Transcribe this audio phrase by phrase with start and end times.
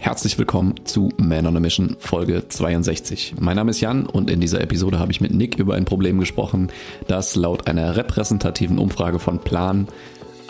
[0.00, 3.34] Herzlich willkommen zu Man on a Mission Folge 62.
[3.40, 6.20] Mein Name ist Jan und in dieser Episode habe ich mit Nick über ein Problem
[6.20, 6.68] gesprochen,
[7.08, 9.88] das laut einer repräsentativen Umfrage von Plan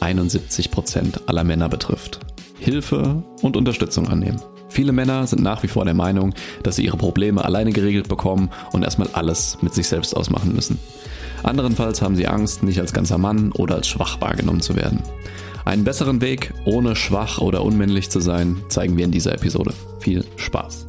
[0.00, 2.20] 71 Prozent aller Männer betrifft.
[2.58, 4.40] Hilfe und Unterstützung annehmen.
[4.68, 8.50] Viele Männer sind nach wie vor der Meinung, dass sie ihre Probleme alleine geregelt bekommen
[8.72, 10.78] und erstmal alles mit sich selbst ausmachen müssen.
[11.42, 15.02] Anderenfalls haben sie Angst, nicht als ganzer Mann oder als schwach wahrgenommen zu werden.
[15.68, 19.74] Einen besseren Weg, ohne schwach oder unmännlich zu sein, zeigen wir in dieser Episode.
[20.00, 20.86] Viel Spaß.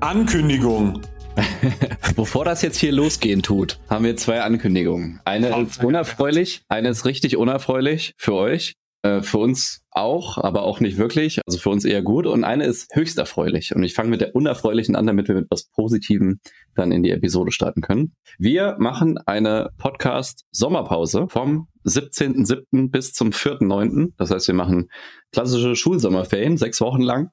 [0.00, 1.02] Ankündigung.
[2.16, 5.20] Bevor das jetzt hier losgehen tut, haben wir zwei Ankündigungen.
[5.26, 8.74] Eine ist unerfreulich, eine ist richtig unerfreulich für euch.
[9.02, 11.40] Äh, für uns auch, aber auch nicht wirklich.
[11.46, 12.26] Also für uns eher gut.
[12.26, 13.74] Und eine ist höchst erfreulich.
[13.74, 16.40] Und ich fange mit der unerfreulichen an, damit wir mit was Positivem
[16.74, 18.14] dann in die Episode starten können.
[18.38, 22.90] Wir machen eine Podcast-Sommerpause vom 17.07.
[22.90, 24.12] bis zum 4.09.
[24.18, 24.90] Das heißt, wir machen
[25.32, 27.30] klassische Schulsommerferien, sechs Wochen lang.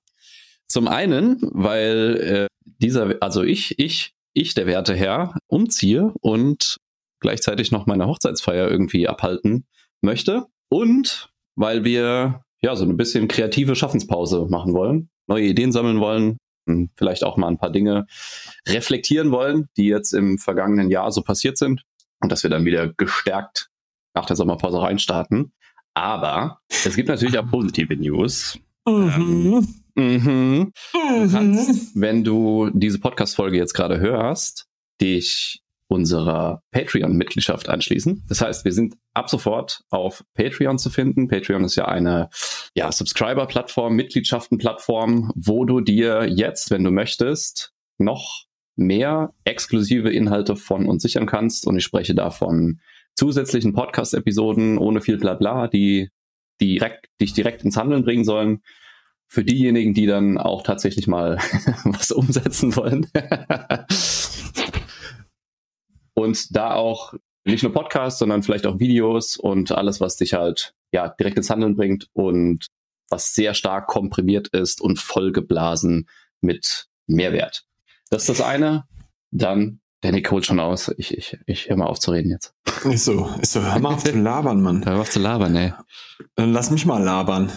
[0.68, 6.78] Zum einen, weil äh, dieser, also ich, ich, ich, der werte Herr, umziehe und
[7.20, 9.66] gleichzeitig noch meine Hochzeitsfeier irgendwie abhalten
[10.02, 10.46] möchte.
[10.70, 16.38] Und weil wir ja so ein bisschen kreative Schaffenspause machen wollen, neue Ideen sammeln wollen,
[16.96, 18.06] vielleicht auch mal ein paar Dinge
[18.68, 21.84] reflektieren wollen, die jetzt im vergangenen Jahr so passiert sind
[22.22, 23.70] und dass wir dann wieder gestärkt
[24.14, 25.52] nach der Sommerpause reinstarten.
[25.94, 28.60] Aber es gibt natürlich auch positive News.
[28.88, 29.68] Mhm.
[29.96, 30.74] Ähm, mhm.
[30.94, 34.68] Du kannst, wenn du diese Podcast-Folge jetzt gerade hörst,
[35.02, 38.24] dich unserer Patreon-Mitgliedschaft anschließen.
[38.28, 41.28] Das heißt, wir sind ab sofort auf Patreon zu finden.
[41.28, 42.30] Patreon ist ja eine
[42.76, 50.88] ja, Subscriber-Plattform, Mitgliedschaften-Plattform, wo du dir jetzt, wenn du möchtest, noch mehr exklusive Inhalte von
[50.88, 51.66] uns sichern kannst.
[51.66, 52.80] Und ich spreche da von
[53.16, 56.10] zusätzlichen Podcast-Episoden ohne viel Blabla, die
[56.62, 58.62] direkt, dich direkt ins Handeln bringen sollen.
[59.30, 61.38] Für diejenigen, die dann auch tatsächlich mal
[61.84, 63.08] was umsetzen wollen.
[66.18, 67.14] und da auch
[67.46, 71.52] nicht nur Podcasts, sondern vielleicht auch Videos und alles, was dich halt ja direkt ins
[71.52, 72.66] Handeln bringt und
[73.08, 76.10] was sehr stark komprimiert ist und vollgeblasen
[76.42, 77.66] mit Mehrwert.
[78.10, 78.86] Das ist das eine.
[79.30, 80.92] Dann, der Nick holt schon aus.
[80.98, 82.56] Ich, ich, ich höre mal auf zu reden jetzt.
[82.86, 83.62] Ist so, ist so.
[83.62, 84.84] Hör mal auf zu labern, Mann.
[84.86, 85.74] Hör mal auf zu labern, ey.
[86.36, 87.52] Dann lass mich mal labern.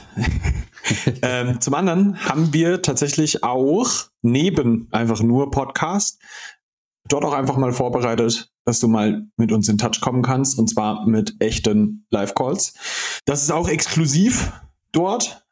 [1.23, 3.89] ähm, zum anderen haben wir tatsächlich auch
[4.21, 6.21] neben einfach nur Podcast
[7.13, 10.71] dort auch einfach mal vorbereitet, dass du mal mit uns in Touch kommen kannst und
[10.71, 12.75] zwar mit echten Live-Calls.
[13.25, 14.53] Das ist auch exklusiv
[14.93, 15.45] dort.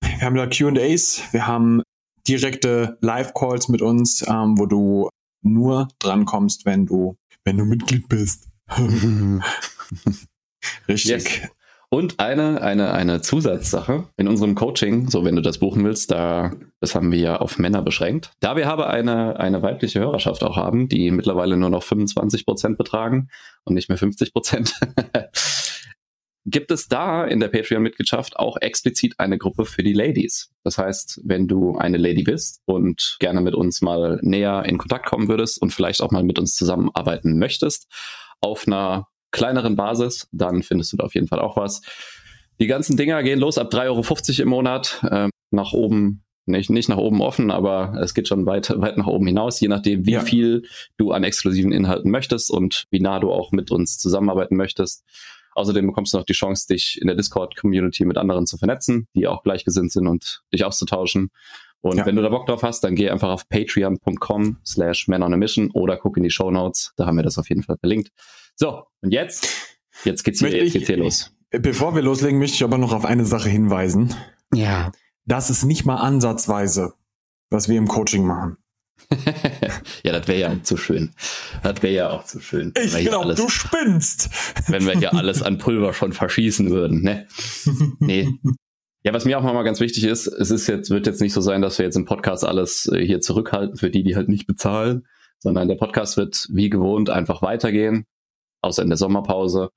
[0.00, 1.82] Wir haben da QAs, wir haben
[2.28, 5.08] direkte Live-Calls mit uns, ähm, wo du
[5.42, 8.48] nur drankommst, wenn du, wenn du Mitglied bist.
[10.86, 11.08] Richtig.
[11.08, 11.50] Yes.
[11.92, 16.52] Und eine, eine, eine Zusatzsache in unserem Coaching, so wenn du das buchen willst, da,
[16.78, 18.30] das haben wir ja auf Männer beschränkt.
[18.38, 22.78] Da wir aber eine, eine weibliche Hörerschaft auch haben, die mittlerweile nur noch 25 Prozent
[22.78, 23.28] betragen
[23.64, 24.78] und nicht mehr 50 Prozent,
[26.46, 30.52] gibt es da in der Patreon-Mitgliedschaft auch explizit eine Gruppe für die Ladies.
[30.62, 35.06] Das heißt, wenn du eine Lady bist und gerne mit uns mal näher in Kontakt
[35.06, 37.88] kommen würdest und vielleicht auch mal mit uns zusammenarbeiten möchtest,
[38.40, 41.82] auf einer kleineren Basis, dann findest du da auf jeden Fall auch was.
[42.60, 45.00] Die ganzen Dinger gehen los ab 3,50 Euro im Monat.
[45.08, 49.06] Äh, nach oben, nicht, nicht nach oben offen, aber es geht schon weit, weit nach
[49.06, 50.20] oben hinaus, je nachdem, wie ja.
[50.20, 50.64] viel
[50.96, 55.04] du an exklusiven Inhalten möchtest und wie nah du auch mit uns zusammenarbeiten möchtest.
[55.54, 59.26] Außerdem bekommst du noch die Chance, dich in der Discord-Community mit anderen zu vernetzen, die
[59.26, 61.30] auch gleichgesinnt sind und dich auszutauschen.
[61.80, 62.06] Und ja.
[62.06, 65.36] wenn du da Bock drauf hast, dann geh einfach auf patreon.com slash man on a
[65.36, 66.92] mission oder guck in die Show Notes.
[66.96, 68.10] Da haben wir das auf jeden Fall verlinkt.
[68.60, 69.48] So, und jetzt,
[70.04, 71.34] jetzt geht's hier, jetzt geht's hier los.
[71.50, 74.14] Bevor wir loslegen, möchte ich aber noch auf eine Sache hinweisen.
[74.52, 74.92] Ja.
[75.24, 76.92] Das ist nicht mal ansatzweise,
[77.48, 78.58] was wir im Coaching machen.
[80.04, 81.14] ja, das wäre ja zu schön.
[81.62, 82.74] Das wäre ja auch zu schön.
[82.76, 84.28] Ich glaube, du spinnst.
[84.68, 87.26] Wenn wir hier alles an Pulver schon verschießen würden, ne?
[87.98, 88.28] Nee.
[89.04, 91.40] Ja, was mir auch mal ganz wichtig ist, es ist jetzt, wird jetzt nicht so
[91.40, 94.46] sein, dass wir jetzt im Podcast alles äh, hier zurückhalten für die, die halt nicht
[94.46, 95.06] bezahlen,
[95.38, 98.04] sondern der Podcast wird wie gewohnt einfach weitergehen
[98.62, 99.70] außer in der Sommerpause.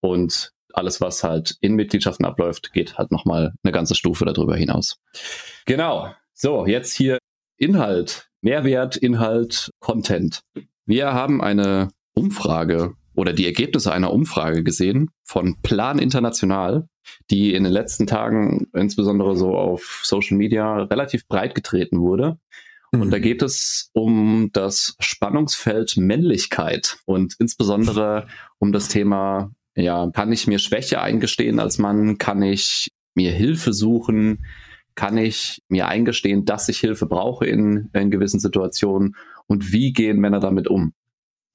[0.00, 4.98] Und alles, was halt in Mitgliedschaften abläuft, geht halt nochmal eine ganze Stufe darüber hinaus.
[5.66, 6.12] Genau.
[6.34, 7.18] So, jetzt hier
[7.56, 10.42] Inhalt, Mehrwert, Inhalt, Content.
[10.86, 16.88] Wir haben eine Umfrage oder die Ergebnisse einer Umfrage gesehen von Plan International,
[17.30, 22.38] die in den letzten Tagen insbesondere so auf Social Media relativ breit getreten wurde.
[22.92, 23.22] Und da mhm.
[23.22, 30.58] geht es um das Spannungsfeld Männlichkeit und insbesondere um das Thema, ja, kann ich mir
[30.58, 32.18] Schwäche eingestehen als Mann?
[32.18, 34.38] Kann ich mir Hilfe suchen?
[34.98, 39.14] kann ich mir eingestehen, dass ich Hilfe brauche in, in gewissen Situationen
[39.46, 40.92] und wie gehen Männer damit um?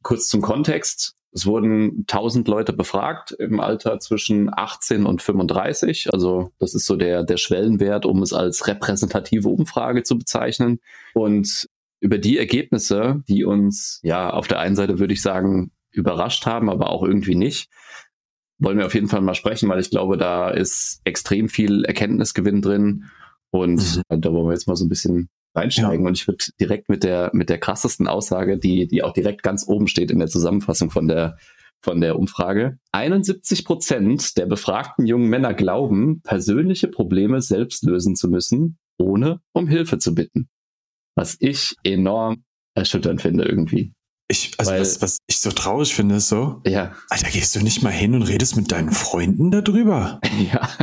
[0.01, 1.18] Kurz zum Kontext.
[1.33, 6.09] Es wurden 1000 Leute befragt im Alter zwischen 18 und 35.
[6.13, 10.80] Also das ist so der, der Schwellenwert, um es als repräsentative Umfrage zu bezeichnen.
[11.15, 11.68] Und
[12.00, 16.69] über die Ergebnisse, die uns ja auf der einen Seite würde ich sagen überrascht haben,
[16.69, 17.69] aber auch irgendwie nicht,
[18.59, 22.62] wollen wir auf jeden Fall mal sprechen, weil ich glaube, da ist extrem viel Erkenntnisgewinn
[22.62, 23.06] drin.
[23.50, 24.21] Und mhm.
[24.21, 26.05] da wollen wir jetzt mal so ein bisschen reinsteigen.
[26.05, 26.09] Ja.
[26.09, 29.67] Und ich würde direkt mit der, mit der krassesten Aussage, die, die auch direkt ganz
[29.67, 31.38] oben steht in der Zusammenfassung von der,
[31.81, 32.77] von der Umfrage.
[32.91, 39.67] 71 Prozent der befragten jungen Männer glauben, persönliche Probleme selbst lösen zu müssen, ohne um
[39.67, 40.50] Hilfe zu bitten.
[41.15, 42.44] Was ich enorm
[42.75, 43.94] erschütternd finde irgendwie.
[44.29, 46.95] Ich, also Weil, was, was ich so traurig finde, ist so, ja.
[47.09, 50.19] Alter, gehst du nicht mal hin und redest mit deinen Freunden darüber?
[50.51, 50.67] Ja.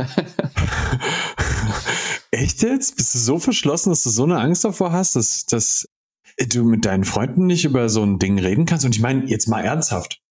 [2.31, 2.95] Echt jetzt?
[2.95, 5.85] Bist du so verschlossen, dass du so eine Angst davor hast, dass, dass
[6.37, 8.85] du mit deinen Freunden nicht über so ein Ding reden kannst?
[8.85, 10.21] Und ich meine, jetzt mal ernsthaft.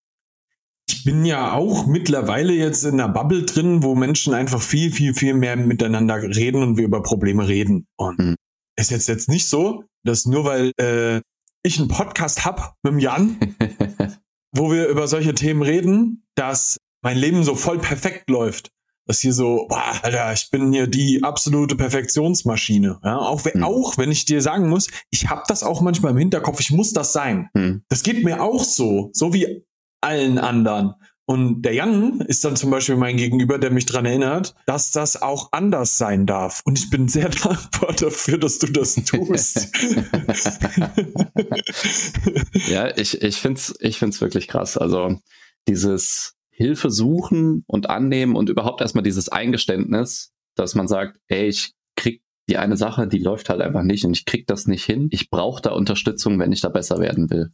[0.89, 5.15] Ich bin ja auch mittlerweile jetzt in einer Bubble drin, wo Menschen einfach viel, viel,
[5.15, 7.87] viel mehr miteinander reden und wir über Probleme reden.
[7.97, 8.35] Und mhm.
[8.77, 11.21] ist jetzt jetzt nicht so, dass nur weil äh,
[11.63, 13.39] ich einen Podcast hab mit dem Jan,
[14.53, 18.71] wo wir über solche Themen reden, dass mein Leben so voll perfekt läuft.
[19.11, 23.01] Dass hier so, boah, Alter, ich bin hier die absolute Perfektionsmaschine.
[23.03, 23.65] Ja, auch, wenn, hm.
[23.65, 26.93] auch wenn ich dir sagen muss, ich habe das auch manchmal im Hinterkopf, ich muss
[26.93, 27.49] das sein.
[27.55, 27.83] Hm.
[27.89, 29.65] Das geht mir auch so, so wie
[30.01, 30.95] allen anderen.
[31.27, 35.21] Und der Jan ist dann zum Beispiel mein Gegenüber, der mich dran erinnert, dass das
[35.21, 36.63] auch anders sein darf.
[36.65, 39.73] Und ich bin sehr dankbar dafür, dass du das tust.
[42.69, 44.77] ja, ich, ich finde es ich find's wirklich krass.
[44.77, 45.19] Also
[45.67, 51.73] dieses Hilfe suchen und annehmen und überhaupt erstmal dieses Eingeständnis, dass man sagt, ey, ich
[51.97, 55.09] krieg die eine Sache, die läuft halt einfach nicht und ich krieg das nicht hin.
[55.11, 57.51] Ich brauche da Unterstützung, wenn ich da besser werden will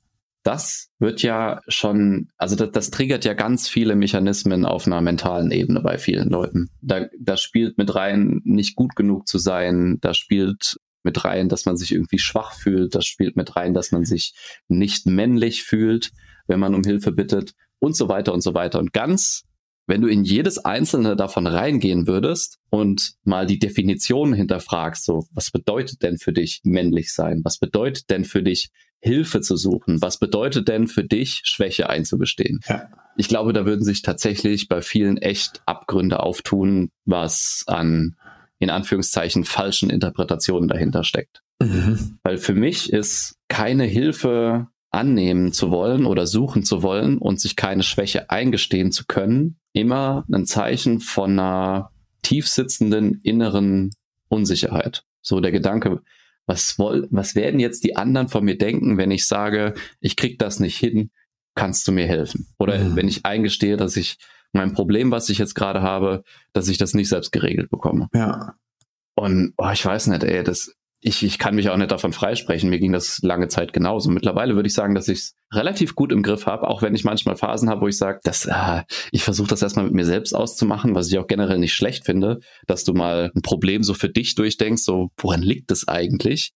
[0.46, 5.50] das wird ja schon, also das, das, triggert ja ganz viele Mechanismen auf einer mentalen
[5.50, 6.70] Ebene bei vielen Leuten.
[6.80, 11.66] Da, da spielt mit rein, nicht gut genug zu sein, da spielt mit rein, dass
[11.66, 14.34] man sich irgendwie schwach fühlt, das spielt mit rein, dass man sich
[14.68, 16.12] nicht männlich fühlt,
[16.46, 18.78] wenn man um Hilfe bittet und so weiter und so weiter.
[18.78, 19.44] Und ganz,
[19.86, 25.50] wenn du in jedes einzelne davon reingehen würdest und mal die Definition hinterfragst, so, was
[25.50, 27.42] bedeutet denn für dich männlich sein?
[27.44, 28.70] Was bedeutet denn für dich
[29.00, 30.02] Hilfe zu suchen.
[30.02, 32.60] Was bedeutet denn für dich, Schwäche einzugestehen?
[32.68, 32.88] Ja.
[33.16, 38.16] Ich glaube, da würden sich tatsächlich bei vielen echt Abgründe auftun, was an,
[38.58, 41.42] in Anführungszeichen, falschen Interpretationen dahinter steckt.
[41.62, 42.18] Mhm.
[42.24, 47.54] Weil für mich ist keine Hilfe annehmen zu wollen oder suchen zu wollen und sich
[47.54, 51.90] keine Schwäche eingestehen zu können, immer ein Zeichen von einer
[52.22, 53.90] tiefsitzenden inneren
[54.28, 55.04] Unsicherheit.
[55.22, 56.02] So der Gedanke,
[56.46, 60.38] was, woll, was werden jetzt die anderen von mir denken, wenn ich sage, ich krieg
[60.38, 61.10] das nicht hin,
[61.54, 62.46] kannst du mir helfen?
[62.58, 62.96] Oder mhm.
[62.96, 64.18] wenn ich eingestehe, dass ich
[64.52, 66.22] mein Problem, was ich jetzt gerade habe,
[66.52, 68.08] dass ich das nicht selbst geregelt bekomme.
[68.14, 68.54] Ja.
[69.14, 72.70] Und oh, ich weiß nicht, ey, das, ich, ich kann mich auch nicht davon freisprechen.
[72.70, 74.10] Mir ging das lange Zeit genauso.
[74.10, 77.04] Mittlerweile würde ich sagen, dass ich es relativ gut im Griff habe, auch wenn ich
[77.04, 78.82] manchmal Phasen habe, wo ich sage, dass äh,
[79.12, 82.40] ich versuche das erstmal mit mir selbst auszumachen, was ich auch generell nicht schlecht finde,
[82.66, 86.52] dass du mal ein Problem so für dich durchdenkst, so woran liegt es eigentlich?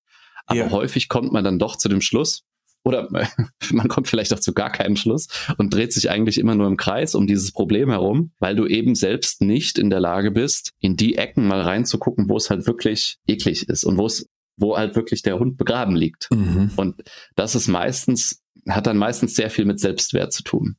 [0.46, 0.70] Aber ja.
[0.70, 2.42] häufig kommt man dann doch zu dem Schluss,
[2.84, 3.08] oder
[3.70, 6.76] man kommt vielleicht auch zu gar keinem Schluss und dreht sich eigentlich immer nur im
[6.76, 10.96] Kreis um dieses Problem herum, weil du eben selbst nicht in der Lage bist, in
[10.96, 14.26] die Ecken mal reinzugucken, wo es halt wirklich eklig ist und wo es
[14.60, 16.28] wo halt wirklich der Hund begraben liegt.
[16.30, 16.72] Mhm.
[16.76, 17.02] Und
[17.34, 20.76] das ist meistens, hat dann meistens sehr viel mit Selbstwert zu tun.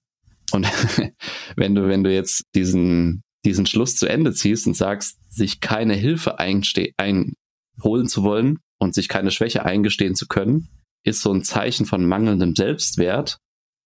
[0.52, 0.68] Und
[1.56, 5.96] wenn du, wenn du jetzt diesen, diesen Schluss zu Ende ziehst und sagst, sich keine
[5.96, 10.70] Hilfe einholen zu wollen und sich keine Schwäche eingestehen zu können,
[11.04, 13.40] ist so ein Zeichen von mangelndem Selbstwert,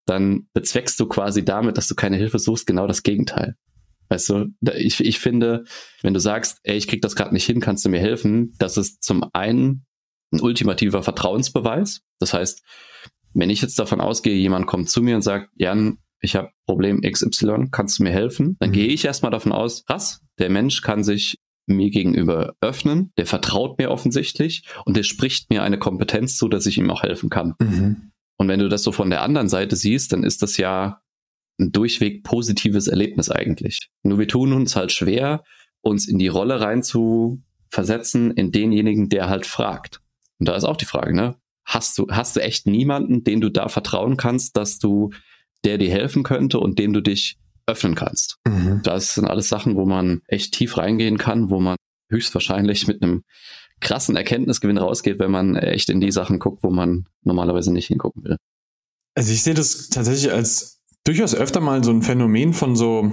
[0.06, 3.56] dann bezweckst du quasi damit, dass du keine Hilfe suchst, genau das Gegenteil.
[4.10, 5.64] Weißt du, ich, ich finde,
[6.04, 8.78] wenn du sagst, ey, ich krieg das gerade nicht hin, kannst du mir helfen, das
[8.78, 9.86] ist zum einen
[10.32, 12.02] ein ultimativer Vertrauensbeweis.
[12.20, 12.64] Das heißt,
[13.34, 17.02] wenn ich jetzt davon ausgehe, jemand kommt zu mir und sagt, Jan, ich habe Problem
[17.02, 18.58] XY, kannst du mir helfen?
[18.60, 18.74] Dann mhm.
[18.74, 20.22] gehe ich erstmal davon aus, was?
[20.40, 25.64] Der Mensch kann sich mir gegenüber öffnen, der vertraut mir offensichtlich und der spricht mir
[25.64, 27.56] eine Kompetenz zu, dass ich ihm auch helfen kann.
[27.60, 28.12] Mhm.
[28.38, 31.02] Und wenn du das so von der anderen Seite siehst, dann ist das ja
[31.60, 33.90] ein durchweg positives Erlebnis eigentlich.
[34.04, 35.44] Nur wir tun uns halt schwer,
[35.82, 40.02] uns in die Rolle rein zu versetzen, in denjenigen, der halt fragt.
[40.40, 41.36] Und da ist auch die Frage, ne?
[41.64, 45.12] Hast du, hast du echt niemanden, den du da vertrauen kannst, dass du,
[45.64, 48.38] der dir helfen könnte und dem du dich öffnen kannst?
[48.48, 48.82] Mhm.
[48.84, 51.76] Das sind alles Sachen, wo man echt tief reingehen kann, wo man
[52.10, 53.24] höchstwahrscheinlich mit einem
[53.82, 58.24] krassen Erkenntnisgewinn rausgeht, wenn man echt in die Sachen guckt, wo man normalerweise nicht hingucken
[58.24, 58.38] will.
[59.16, 63.12] Also ich sehe das tatsächlich als durchaus öfter mal so ein Phänomen von so,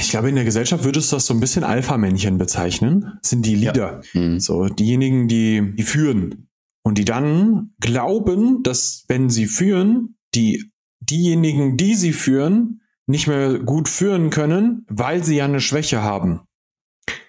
[0.00, 3.18] ich glaube, in der Gesellschaft würdest du das so ein bisschen Alpha-Männchen bezeichnen.
[3.20, 4.02] Das sind die Leader.
[4.12, 4.20] Ja.
[4.20, 4.40] Mhm.
[4.40, 6.48] So, diejenigen, die, die führen.
[6.82, 10.70] Und die dann glauben, dass wenn sie führen, die,
[11.00, 16.40] diejenigen, die sie führen, nicht mehr gut führen können, weil sie ja eine Schwäche haben.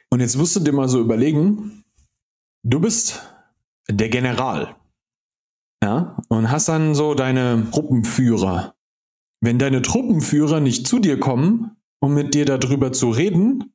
[0.10, 1.84] Und jetzt musst du dir mal so überlegen,
[2.64, 3.22] du bist
[3.90, 4.76] der General.
[5.84, 8.76] Ja, und hast dann so deine Truppenführer.
[9.42, 13.74] Wenn deine Truppenführer nicht zu dir kommen, um mit dir darüber zu reden,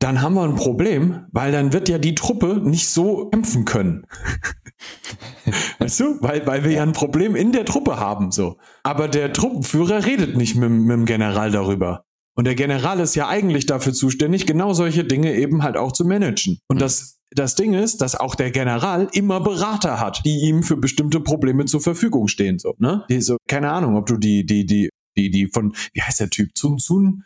[0.00, 4.06] dann haben wir ein Problem, weil dann wird ja die Truppe nicht so kämpfen können.
[5.78, 6.18] weißt du?
[6.20, 8.58] Weil, weil wir ja ein Problem in der Truppe haben, so.
[8.82, 12.04] Aber der Truppenführer redet nicht mit, mit dem General darüber.
[12.34, 16.04] Und der General ist ja eigentlich dafür zuständig, genau solche Dinge eben halt auch zu
[16.04, 16.58] managen.
[16.68, 16.80] Und mhm.
[16.80, 21.20] das, das Ding ist, dass auch der General immer Berater hat, die ihm für bestimmte
[21.20, 23.04] Probleme zur Verfügung stehen, so, ne?
[23.08, 26.30] Die so, keine Ahnung, ob du die, die, die, die, die von, wie heißt der
[26.30, 26.50] Typ?
[26.56, 27.24] Sun Sun?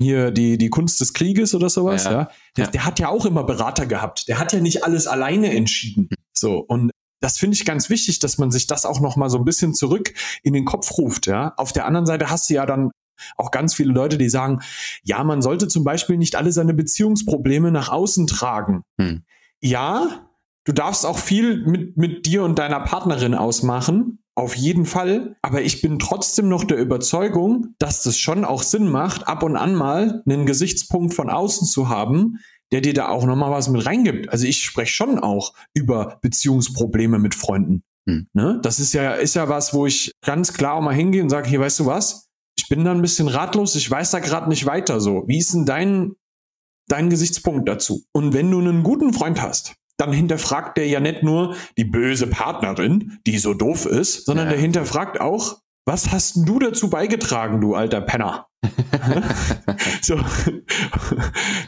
[0.00, 2.12] Hier die, die Kunst des Krieges oder sowas, ja.
[2.12, 2.30] ja.
[2.56, 2.70] Der, ja.
[2.70, 4.28] der hat ja auch immer Berater gehabt.
[4.28, 6.08] Der hat ja nicht alles alleine entschieden.
[6.32, 6.58] So.
[6.58, 6.90] Und
[7.20, 9.74] das finde ich ganz wichtig, dass man sich das auch noch mal so ein bisschen
[9.74, 11.52] zurück in den Kopf ruft, ja.
[11.56, 12.90] Auf der anderen Seite hast du ja dann
[13.36, 14.60] auch ganz viele Leute, die sagen,
[15.02, 18.82] ja, man sollte zum Beispiel nicht alle seine Beziehungsprobleme nach außen tragen.
[18.98, 19.24] Hm.
[19.60, 20.26] Ja,
[20.64, 24.22] du darfst auch viel mit, mit dir und deiner Partnerin ausmachen.
[24.36, 25.36] Auf jeden Fall.
[25.42, 29.56] Aber ich bin trotzdem noch der Überzeugung, dass das schon auch Sinn macht, ab und
[29.56, 32.38] an mal einen Gesichtspunkt von außen zu haben,
[32.72, 34.30] der dir da auch nochmal was mit reingibt.
[34.30, 37.82] Also ich spreche schon auch über Beziehungsprobleme mit Freunden.
[38.08, 38.28] Hm.
[38.32, 38.60] Ne?
[38.62, 41.48] Das ist ja, ist ja was, wo ich ganz klar auch mal hingehe und sage,
[41.48, 42.28] hier, weißt du was?
[42.56, 45.24] Ich bin da ein bisschen ratlos, ich weiß da gerade nicht weiter so.
[45.26, 46.12] Wie ist denn dein,
[46.88, 48.04] dein Gesichtspunkt dazu?
[48.12, 52.26] Und wenn du einen guten Freund hast, dann hinterfragt der ja nicht nur die böse
[52.26, 54.52] Partnerin, die so doof ist, sondern ja.
[54.52, 58.46] der hinterfragt auch, was hast du dazu beigetragen, du alter Penner?
[60.02, 60.20] so,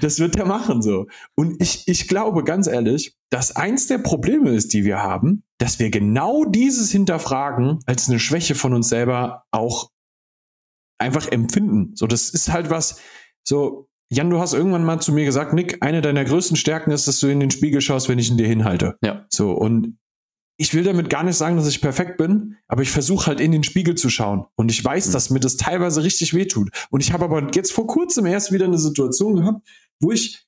[0.01, 1.07] das wird er machen so.
[1.35, 5.79] Und ich, ich glaube ganz ehrlich, dass eins der Probleme ist, die wir haben, dass
[5.79, 9.91] wir genau dieses Hinterfragen als eine Schwäche von uns selber auch
[10.99, 11.93] einfach empfinden.
[11.97, 13.01] So, das ist halt was,
[13.43, 17.09] so, Jan, du hast irgendwann mal zu mir gesagt, Nick, eine deiner größten Stärken ist,
[17.09, 18.99] dass du in den Spiegel schaust, wenn ich ihn dir hinhalte.
[19.03, 19.25] Ja.
[19.31, 19.97] So, und
[20.59, 23.53] ich will damit gar nicht sagen, dass ich perfekt bin, aber ich versuche halt in
[23.53, 24.45] den Spiegel zu schauen.
[24.55, 25.13] Und ich weiß, mhm.
[25.13, 26.69] dass mir das teilweise richtig wehtut.
[26.91, 29.67] Und ich habe aber jetzt vor kurzem erst wieder eine Situation gehabt,
[29.99, 30.45] wo ich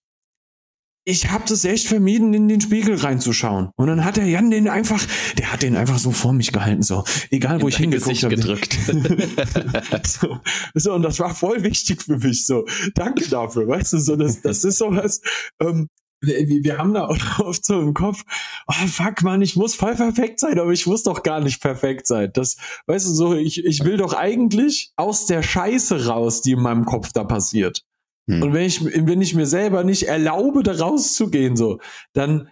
[1.05, 3.71] ich habe das echt vermieden, in den Spiegel reinzuschauen.
[3.77, 5.05] Und dann hat der Jan den einfach,
[5.39, 8.35] der hat den einfach so vor mich gehalten, so egal wo in ich hingeguckt habe.
[8.35, 8.79] gedrückt.
[10.07, 10.39] so,
[10.75, 12.47] so, und das war voll wichtig für mich.
[12.47, 15.21] So, danke dafür, weißt du, so das, das ist sowas.
[15.61, 15.89] Ähm,
[16.23, 17.09] wir, wir haben da
[17.39, 18.23] oft so im Kopf,
[18.67, 22.07] oh fuck man, ich muss voll perfekt sein, aber ich muss doch gar nicht perfekt
[22.07, 22.31] sein.
[22.33, 22.57] Das,
[22.87, 26.87] weißt du, so ich ich will doch eigentlich aus der Scheiße raus, die in meinem
[26.87, 27.83] Kopf da passiert.
[28.29, 28.43] Hm.
[28.43, 31.81] Und wenn ich, wenn ich mir selber nicht erlaube, da rauszugehen, so,
[32.13, 32.49] dann,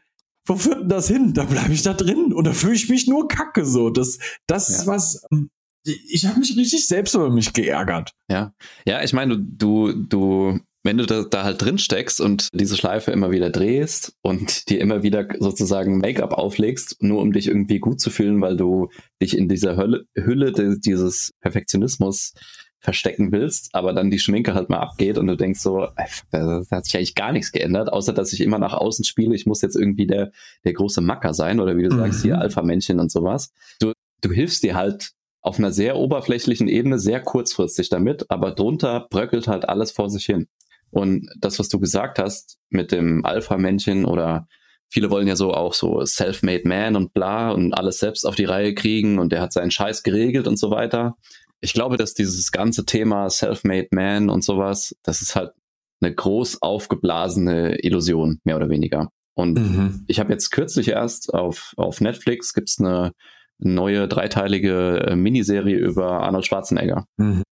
[0.47, 1.35] wo führt denn das hin?
[1.35, 3.91] Da bleibe ich da drin und da fühle ich mich nur kacke, so.
[3.91, 4.76] Das, das ja.
[4.76, 5.50] ist was, ähm,
[5.85, 8.12] ich habe mich richtig selbst über mich geärgert.
[8.29, 8.55] Ja,
[8.87, 13.11] ja, ich meine, du, du, wenn du da, da halt drin steckst und diese Schleife
[13.11, 18.00] immer wieder drehst und dir immer wieder sozusagen Make-up auflegst, nur um dich irgendwie gut
[18.00, 22.35] zu fühlen, weil du dich in dieser Hölle, Hülle dieses Perfektionismus
[22.83, 25.87] verstecken willst, aber dann die Schminke halt mal abgeht und du denkst so,
[26.33, 29.37] da hat sich eigentlich gar nichts geändert, außer dass ich immer nach außen spiele.
[29.37, 30.33] Ich muss jetzt irgendwie der,
[30.65, 32.01] der große Macker sein oder wie du mhm.
[32.01, 32.39] sagst, hier.
[32.39, 33.53] Alpha-Männchen und sowas.
[33.79, 35.12] Du, du hilfst dir halt
[35.43, 40.25] auf einer sehr oberflächlichen Ebene sehr kurzfristig damit, aber drunter bröckelt halt alles vor sich
[40.25, 40.49] hin.
[40.91, 44.49] Und das, was du gesagt hast mit dem Alpha-Männchen oder
[44.89, 48.45] viele wollen ja so auch so self-made man und bla und alles selbst auf die
[48.45, 51.17] Reihe kriegen und der hat seinen Scheiß geregelt und so weiter
[51.62, 55.52] ich glaube, dass dieses ganze Thema Self-Made Man und sowas, das ist halt
[56.00, 59.11] eine groß aufgeblasene Illusion, mehr oder weniger.
[59.35, 60.04] Und mhm.
[60.09, 63.12] ich habe jetzt kürzlich erst auf, auf Netflix gibt's eine
[63.59, 67.07] neue dreiteilige äh, Miniserie über Arnold Schwarzenegger.
[67.16, 67.45] Mhm.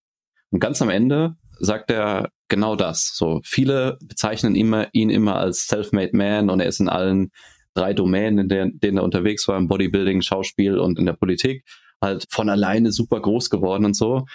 [0.50, 3.12] Und ganz am Ende sagt er genau das.
[3.14, 7.30] So viele bezeichnen immer, ihn immer als Self-Made Man und er ist in allen
[7.74, 11.64] drei Domänen, in denen, denen er unterwegs war, im Bodybuilding, Schauspiel und in der Politik
[12.00, 14.26] halt von alleine super groß geworden und so.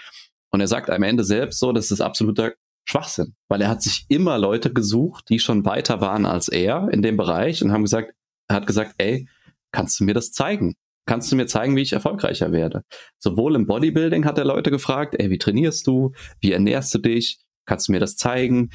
[0.51, 2.53] Und er sagt am Ende selbst so, das ist absoluter
[2.88, 7.01] Schwachsinn, weil er hat sich immer Leute gesucht, die schon weiter waren als er in
[7.01, 8.13] dem Bereich und haben gesagt,
[8.48, 9.27] er hat gesagt, ey,
[9.72, 10.75] kannst du mir das zeigen?
[11.07, 12.84] Kannst du mir zeigen, wie ich erfolgreicher werde?
[13.19, 16.13] Sowohl im Bodybuilding hat er Leute gefragt, ey, wie trainierst du?
[16.39, 17.39] Wie ernährst du dich?
[17.65, 18.69] Kannst du mir das zeigen?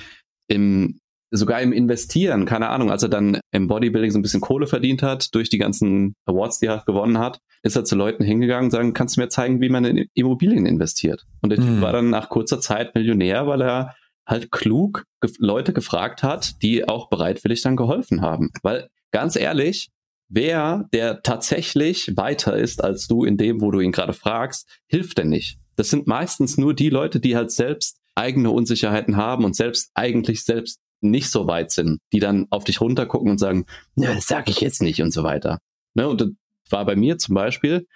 [0.48, 4.66] Im sogar im Investieren, keine Ahnung, als er dann im Bodybuilding so ein bisschen Kohle
[4.66, 8.64] verdient hat, durch die ganzen Awards, die er gewonnen hat, ist er zu Leuten hingegangen
[8.66, 11.24] und sagen, kannst du mir zeigen, wie man in Immobilien investiert?
[11.40, 11.80] Und der Typ mhm.
[11.80, 13.94] war dann nach kurzer Zeit Millionär, weil er
[14.26, 18.50] halt klug ge Leute gefragt hat, die auch bereitwillig dann geholfen haben.
[18.62, 19.90] Weil ganz ehrlich,
[20.28, 25.18] wer, der tatsächlich weiter ist als du in dem, wo du ihn gerade fragst, hilft
[25.18, 25.58] denn nicht.
[25.76, 30.44] Das sind meistens nur die Leute, die halt selbst eigene Unsicherheiten haben und selbst eigentlich
[30.44, 33.66] selbst nicht so weit sind, die dann auf dich runtergucken und sagen,
[33.96, 35.58] ja, das sag ich jetzt nicht und so weiter.
[35.94, 36.08] Ne?
[36.08, 36.28] Und das
[36.68, 37.86] war bei mir zum Beispiel,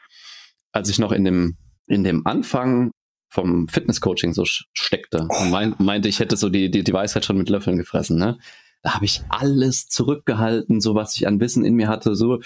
[0.73, 1.57] als ich noch in dem,
[1.87, 2.93] in dem Anfang
[3.29, 7.39] vom Fitnesscoaching so steckte und mein, meinte, ich hätte so die, die, die Weisheit schon
[7.39, 8.39] mit Löffeln gefressen, ne?
[8.83, 12.41] Da habe ich alles zurückgehalten, so was ich an Wissen in mir hatte, so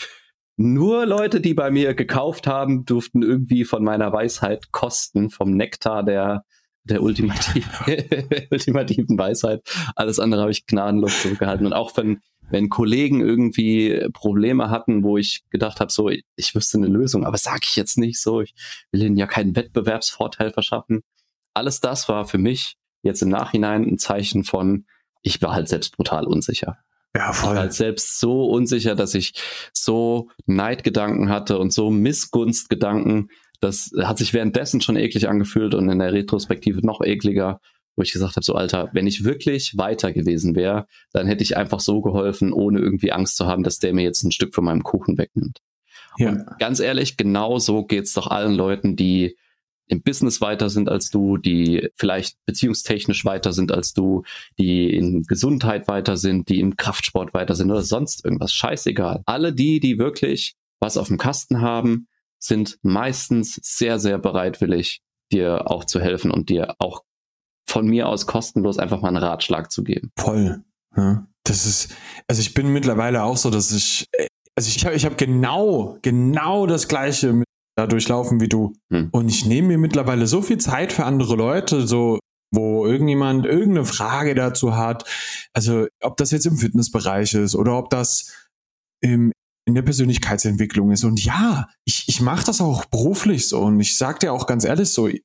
[0.57, 6.05] nur Leute, die bei mir gekauft haben, durften irgendwie von meiner Weisheit kosten, vom Nektar
[6.05, 6.45] der,
[6.91, 7.69] der ultimativ,
[8.51, 9.63] ultimativen Weisheit.
[9.97, 11.67] Alles andere habe ich gnadenlos zurückgehalten.
[11.67, 16.79] Und auch wenn, wenn Kollegen irgendwie Probleme hatten, wo ich gedacht habe, so, ich wüsste
[16.79, 18.55] eine Lösung, aber sage ich jetzt nicht so, ich
[18.91, 21.03] will ihnen ja keinen Wettbewerbsvorteil verschaffen.
[21.55, 24.87] Alles das war für mich jetzt im Nachhinein ein Zeichen von,
[25.23, 26.79] ich war halt selbst brutal unsicher.
[27.15, 27.51] Ja, voll.
[27.51, 29.35] Ich war halt selbst so unsicher, dass ich
[29.73, 33.31] so Neidgedanken hatte und so Missgunstgedanken,
[33.61, 37.61] das hat sich währenddessen schon eklig angefühlt und in der Retrospektive noch ekliger,
[37.97, 41.57] wo ich gesagt habe, so Alter, wenn ich wirklich weiter gewesen wäre, dann hätte ich
[41.57, 44.65] einfach so geholfen, ohne irgendwie Angst zu haben, dass der mir jetzt ein Stück von
[44.65, 45.59] meinem Kuchen wegnimmt.
[46.17, 46.31] Ja.
[46.31, 49.37] Und ganz ehrlich, genau so geht's doch allen Leuten, die
[49.89, 54.23] im Business weiter sind als du, die vielleicht beziehungstechnisch weiter sind als du,
[54.59, 58.53] die in Gesundheit weiter sind, die im Kraftsport weiter sind oder sonst irgendwas.
[58.53, 59.23] Scheißegal.
[59.25, 62.07] Alle die, die wirklich was auf dem Kasten haben,
[62.39, 65.01] sind meistens sehr, sehr bereitwillig,
[65.33, 67.03] dir auch zu helfen und dir auch
[67.69, 70.11] von mir aus kostenlos einfach mal einen Ratschlag zu geben.
[70.17, 70.63] Voll.
[70.97, 71.95] Ja, das ist,
[72.27, 74.07] also ich bin mittlerweile auch so, dass ich,
[74.57, 77.45] also ich habe ich hab genau, genau das Gleiche mit
[77.79, 78.73] da durchlaufen wie du.
[78.93, 79.09] Hm.
[79.13, 82.19] Und ich nehme mir mittlerweile so viel Zeit für andere Leute, so
[82.53, 85.05] wo irgendjemand irgendeine Frage dazu hat.
[85.53, 88.33] Also ob das jetzt im Fitnessbereich ist oder ob das
[89.01, 89.33] im,
[89.69, 91.05] in der Persönlichkeitsentwicklung ist.
[91.05, 93.61] Und ja, ich, ich mache das auch beruflich so.
[93.61, 95.23] Und ich sage dir auch ganz ehrlich so, ich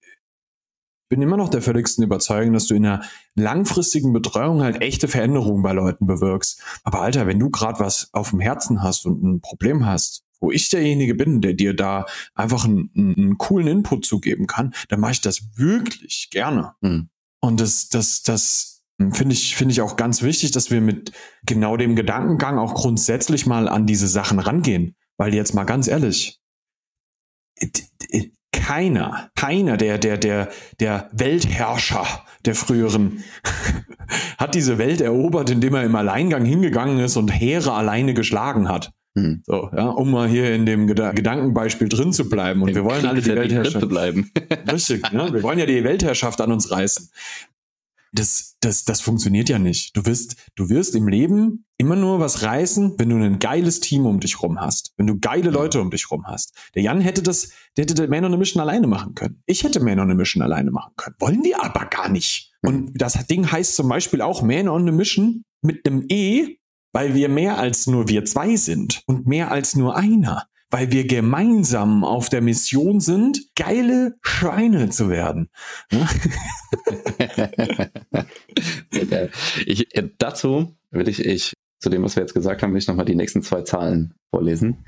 [1.07, 3.03] bin immer noch der völligsten Überzeugung, dass du in einer
[3.35, 6.61] langfristigen Betreuung halt echte Veränderungen bei Leuten bewirkst.
[6.83, 10.51] Aber Alter, wenn du gerade was auf dem Herzen hast und ein Problem hast, wo
[10.51, 15.13] ich derjenige bin, der dir da einfach einen, einen coolen Input zugeben kann, dann mache
[15.13, 16.73] ich das wirklich gerne.
[16.81, 17.07] Mhm.
[17.39, 18.72] Und das, das, das
[19.11, 21.11] finde ich, finde ich auch ganz wichtig, dass wir mit
[21.45, 24.95] genau dem Gedankengang auch grundsätzlich mal an diese Sachen rangehen.
[25.17, 26.39] Weil jetzt mal ganz ehrlich,
[28.51, 32.05] keiner, keiner der, der, der, der Weltherrscher
[32.45, 33.23] der früheren
[34.37, 38.91] hat diese Welt erobert, indem er im Alleingang hingegangen ist und Heere alleine geschlagen hat.
[39.15, 39.43] Hm.
[39.45, 42.63] So, ja, um mal hier in dem Geda Gedankenbeispiel drin zu bleiben.
[42.63, 44.31] Und Im wir wollen Krieg alle die Weltherrschaft bleiben.
[44.71, 45.31] Richtig, ne?
[45.31, 47.09] wir wollen ja die Weltherrschaft an uns reißen.
[48.11, 49.95] Das, das, das funktioniert ja nicht.
[49.95, 54.05] Du wirst, du wirst im Leben immer nur was reißen, wenn du ein geiles Team
[54.05, 54.93] um dich rum hast.
[54.97, 56.53] Wenn du geile Leute um dich rum hast.
[56.75, 59.41] Der Jan hätte das, der hätte Man on a Mission alleine machen können.
[59.45, 61.15] Ich hätte Man on a Mission alleine machen können.
[61.19, 62.51] Wollen wir aber gar nicht.
[62.61, 66.57] Und das Ding heißt zum Beispiel auch Man on a Mission mit einem E
[66.93, 71.05] weil wir mehr als nur wir zwei sind und mehr als nur einer, weil wir
[71.05, 75.51] gemeinsam auf der Mission sind, geile Schweine zu werden.
[79.67, 82.87] ich, äh, dazu will ich, ich, zu dem, was wir jetzt gesagt haben, will ich
[82.87, 84.83] nochmal die nächsten zwei Zahlen vorlesen.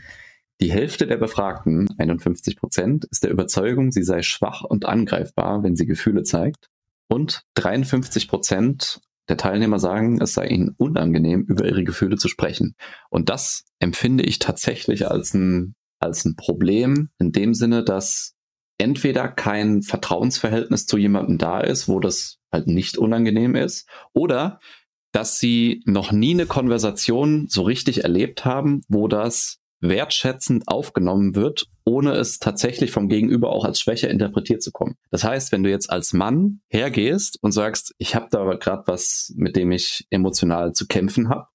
[0.59, 5.75] Die Hälfte der Befragten, 51 Prozent, ist der Überzeugung, sie sei schwach und angreifbar, wenn
[5.75, 6.71] sie Gefühle zeigt.
[7.09, 12.75] Und 53 Prozent der Teilnehmer sagen, es sei ihnen unangenehm, über ihre Gefühle zu sprechen.
[13.09, 18.35] Und das empfinde ich tatsächlich als ein, als ein Problem in dem Sinne, dass
[18.77, 24.59] entweder kein Vertrauensverhältnis zu jemandem da ist, wo das halt nicht unangenehm ist, oder
[25.11, 31.67] dass sie noch nie eine Konversation so richtig erlebt haben, wo das wertschätzend aufgenommen wird,
[31.85, 34.95] ohne es tatsächlich vom Gegenüber auch als Schwäche interpretiert zu kommen.
[35.11, 39.31] Das heißt, wenn du jetzt als Mann hergehst und sagst, ich habe da gerade was,
[39.35, 41.47] mit dem ich emotional zu kämpfen habe,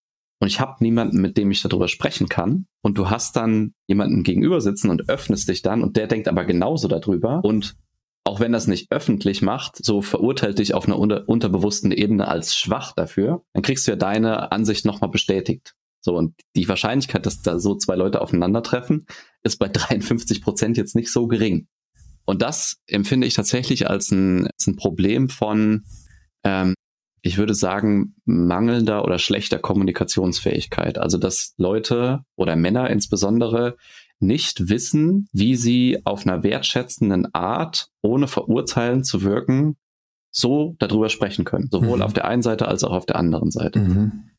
[0.42, 4.22] und ich habe niemanden, mit dem ich darüber sprechen kann, und du hast dann jemanden
[4.22, 7.76] gegenüber sitzen und öffnest dich dann, und der denkt aber genauso darüber, und
[8.24, 12.56] auch wenn das nicht öffentlich macht, so verurteilt dich auf einer unter unterbewussten Ebene als
[12.56, 15.74] schwach dafür, dann kriegst du ja deine Ansicht nochmal bestätigt.
[16.02, 19.06] So, und die Wahrscheinlichkeit, dass da so zwei Leute aufeinandertreffen,
[19.42, 21.66] ist bei 53 Prozent jetzt nicht so gering.
[22.24, 25.84] Und das empfinde ich tatsächlich als ein, als ein Problem von,
[26.44, 26.74] ähm,
[27.22, 30.98] ich würde sagen, mangelnder oder schlechter Kommunikationsfähigkeit.
[30.98, 33.76] Also, dass Leute oder Männer insbesondere
[34.20, 39.76] nicht wissen, wie sie auf einer wertschätzenden Art, ohne verurteilen zu wirken,
[40.30, 41.68] so darüber sprechen können.
[41.70, 42.02] Sowohl mhm.
[42.02, 43.80] auf der einen Seite als auch auf der anderen Seite.
[43.80, 44.30] Mhm.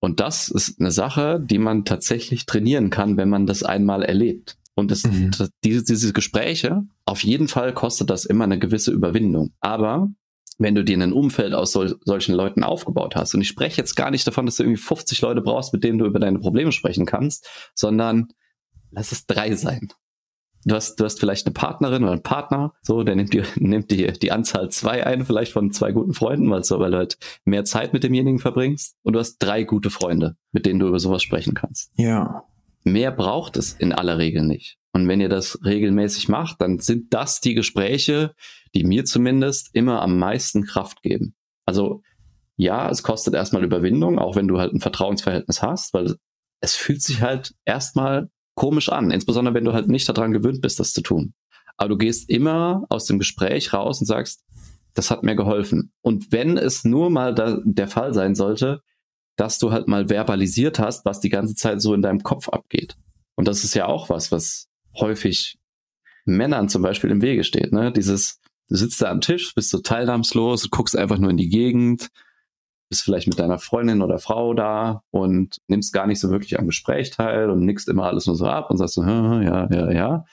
[0.00, 4.56] Und das ist eine Sache, die man tatsächlich trainieren kann, wenn man das einmal erlebt.
[4.74, 5.30] Und das, mhm.
[5.62, 9.52] diese, diese Gespräche, auf jeden Fall kostet das immer eine gewisse Überwindung.
[9.60, 10.08] Aber
[10.58, 13.94] wenn du dir ein Umfeld aus sol solchen Leuten aufgebaut hast, und ich spreche jetzt
[13.94, 16.72] gar nicht davon, dass du irgendwie 50 Leute brauchst, mit denen du über deine Probleme
[16.72, 18.28] sprechen kannst, sondern
[18.90, 19.88] lass es drei sein.
[20.64, 23.90] Du hast, du hast vielleicht eine Partnerin oder einen Partner, so, der nimmt die, nimmt
[23.90, 27.18] die, die Anzahl zwei ein, vielleicht von zwei guten Freunden, weil, so, weil du halt
[27.44, 28.96] mehr Zeit mit demjenigen verbringst.
[29.02, 31.92] Und du hast drei gute Freunde, mit denen du über sowas sprechen kannst.
[31.96, 32.44] Ja.
[32.84, 34.78] Mehr braucht es in aller Regel nicht.
[34.92, 38.34] Und wenn ihr das regelmäßig macht, dann sind das die Gespräche,
[38.74, 41.34] die mir zumindest immer am meisten Kraft geben.
[41.64, 42.02] Also
[42.56, 46.16] ja, es kostet erstmal Überwindung, auch wenn du halt ein Vertrauensverhältnis hast, weil
[46.60, 48.28] es fühlt sich halt erstmal
[48.60, 51.32] komisch an, insbesondere wenn du halt nicht daran gewöhnt bist, das zu tun.
[51.78, 54.44] Aber du gehst immer aus dem Gespräch raus und sagst,
[54.92, 55.92] das hat mir geholfen.
[56.02, 58.82] Und wenn es nur mal da, der Fall sein sollte,
[59.36, 62.98] dass du halt mal verbalisiert hast, was die ganze Zeit so in deinem Kopf abgeht.
[63.34, 65.58] Und das ist ja auch was, was häufig
[66.26, 67.72] Männern zum Beispiel im Wege steht.
[67.72, 67.90] Ne?
[67.90, 72.08] Dieses, du sitzt da am Tisch, bist so teilnahmslos, guckst einfach nur in die Gegend,
[72.90, 76.66] bist vielleicht mit deiner Freundin oder Frau da und nimmst gar nicht so wirklich am
[76.66, 80.24] Gespräch teil und nickst immer alles nur so ab und sagst so, ja, ja, ja.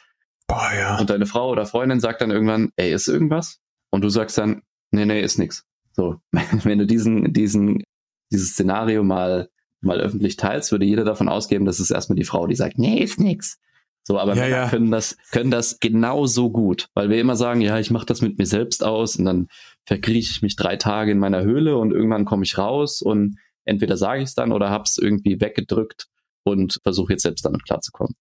[0.47, 0.97] Boah, ja.
[0.97, 3.59] Und deine Frau oder Freundin sagt dann irgendwann, ey, ist irgendwas?
[3.91, 5.65] Und du sagst dann, nee, nee, ist nix.
[5.91, 7.83] So, wenn du diesen, diesen,
[8.31, 9.49] dieses Szenario mal,
[9.81, 12.97] mal öffentlich teilst, würde jeder davon ausgehen, dass es erstmal die Frau, die sagt, nee,
[12.97, 13.59] ist nix.
[14.03, 14.69] So, aber ja, Männer ja.
[14.69, 18.37] können das können das genauso gut, weil wir immer sagen, ja, ich mache das mit
[18.37, 19.47] mir selbst aus und dann
[19.87, 23.97] verkrieche ich mich drei Tage in meiner Höhle und irgendwann komme ich raus und entweder
[23.97, 26.07] sage ich es dann oder hab's irgendwie weggedrückt
[26.43, 28.13] und versuche jetzt selbst damit klarzukommen.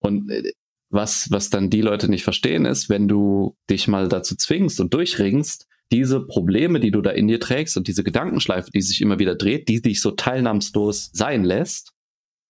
[0.00, 0.52] Und äh,
[0.90, 4.94] was was dann die Leute nicht verstehen ist, wenn du dich mal dazu zwingst und
[4.94, 9.18] durchringst, diese Probleme, die du da in dir trägst und diese Gedankenschleife, die sich immer
[9.18, 11.92] wieder dreht, die dich so teilnahmslos sein lässt,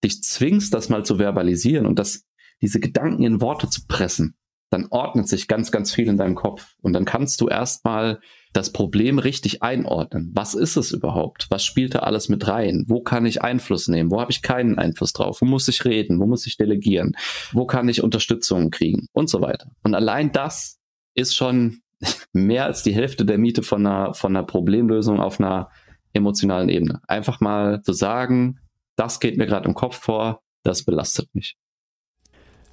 [0.04, 2.24] dich zwingst, das mal zu verbalisieren und das
[2.60, 4.36] diese Gedanken in Worte zu pressen,
[4.72, 6.74] dann ordnet sich ganz, ganz viel in deinem Kopf.
[6.80, 8.20] Und dann kannst du erstmal
[8.54, 10.30] das Problem richtig einordnen.
[10.34, 11.46] Was ist es überhaupt?
[11.50, 12.84] Was spielt da alles mit rein?
[12.88, 14.10] Wo kann ich Einfluss nehmen?
[14.10, 15.42] Wo habe ich keinen Einfluss drauf?
[15.42, 16.20] Wo muss ich reden?
[16.20, 17.12] Wo muss ich delegieren?
[17.52, 19.08] Wo kann ich Unterstützung kriegen?
[19.12, 19.70] Und so weiter.
[19.82, 20.80] Und allein das
[21.14, 21.80] ist schon
[22.32, 25.68] mehr als die Hälfte der Miete von einer, von einer Problemlösung auf einer
[26.14, 27.02] emotionalen Ebene.
[27.08, 28.58] Einfach mal zu sagen,
[28.96, 31.56] das geht mir gerade im Kopf vor, das belastet mich.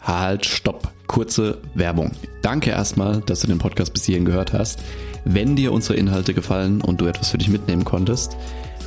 [0.01, 0.91] Halt, stopp.
[1.07, 2.12] Kurze Werbung.
[2.41, 4.79] Danke erstmal, dass du den Podcast bis hierhin gehört hast.
[5.25, 8.38] Wenn dir unsere Inhalte gefallen und du etwas für dich mitnehmen konntest,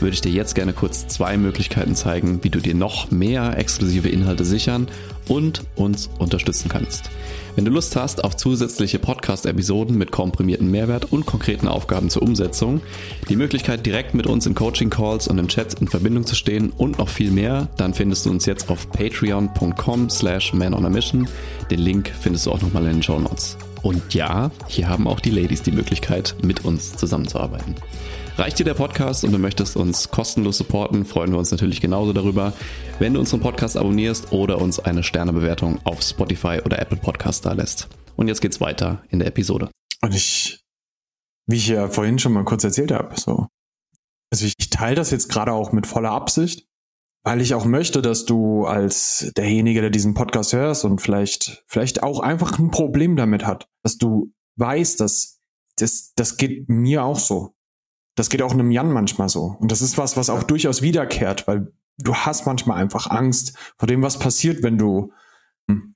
[0.03, 4.09] würde ich dir jetzt gerne kurz zwei Möglichkeiten zeigen, wie du dir noch mehr exklusive
[4.09, 4.89] Inhalte sichern
[5.29, 7.11] und uns unterstützen kannst.
[7.55, 12.81] Wenn du Lust hast auf zusätzliche Podcast-Episoden mit komprimierten Mehrwert und konkreten Aufgaben zur Umsetzung,
[13.29, 16.99] die Möglichkeit direkt mit uns in Coaching-Calls und in Chats in Verbindung zu stehen und
[16.99, 21.29] noch viel mehr, dann findest du uns jetzt auf patreon.com slash manonamission.
[21.71, 23.57] Den Link findest du auch nochmal in den Show Notes.
[23.83, 27.75] Und ja, hier haben auch die Ladies die Möglichkeit, mit uns zusammenzuarbeiten.
[28.39, 32.15] Reicht dir der Podcast und du möchtest uns kostenlos supporten, freuen wir uns natürlich genauso
[32.15, 32.55] darüber,
[32.99, 37.53] wenn du unseren Podcast abonnierst oder uns eine Sternebewertung auf Spotify oder Apple Podcast da
[37.53, 37.89] lässt.
[38.17, 39.71] Und jetzt geht's weiter in der Episode.
[40.01, 40.65] Und ich,
[41.47, 43.49] wie ich ja vorhin schon mal kurz erzählt habe, so.
[44.33, 46.67] Also ich, ich teile das jetzt gerade auch mit voller Absicht,
[47.25, 52.03] weil ich auch möchte, dass du als derjenige, der diesen Podcast hörst und vielleicht, vielleicht
[52.03, 55.39] auch einfach ein Problem damit hat, dass du weißt, dass
[55.77, 57.55] das, das geht mir auch so.
[58.15, 59.57] Das geht auch einem Jan manchmal so.
[59.59, 63.87] Und das ist was, was auch durchaus wiederkehrt, weil du hast manchmal einfach Angst vor
[63.87, 65.13] dem, was passiert, wenn du
[65.69, 65.95] hm,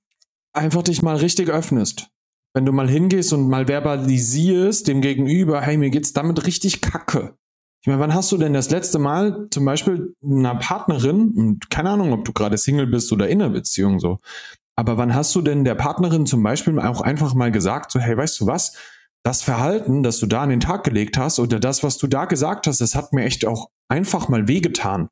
[0.53, 2.09] einfach dich mal richtig öffnest.
[2.55, 7.37] Wenn du mal hingehst und mal verbalisierst dem Gegenüber, hey, mir geht's damit richtig kacke.
[7.83, 11.91] Ich meine, wann hast du denn das letzte Mal zum Beispiel einer Partnerin, und keine
[11.91, 14.19] Ahnung, ob du gerade Single bist oder in einer Beziehung so,
[14.75, 18.17] aber wann hast du denn der Partnerin zum Beispiel auch einfach mal gesagt, so, hey,
[18.17, 18.77] weißt du was?
[19.27, 22.27] Das Verhalten, das du da an den Tag gelegt hast oder das, was du da
[22.27, 25.09] gesagt hast, das hat mir echt auch einfach mal wehgetan.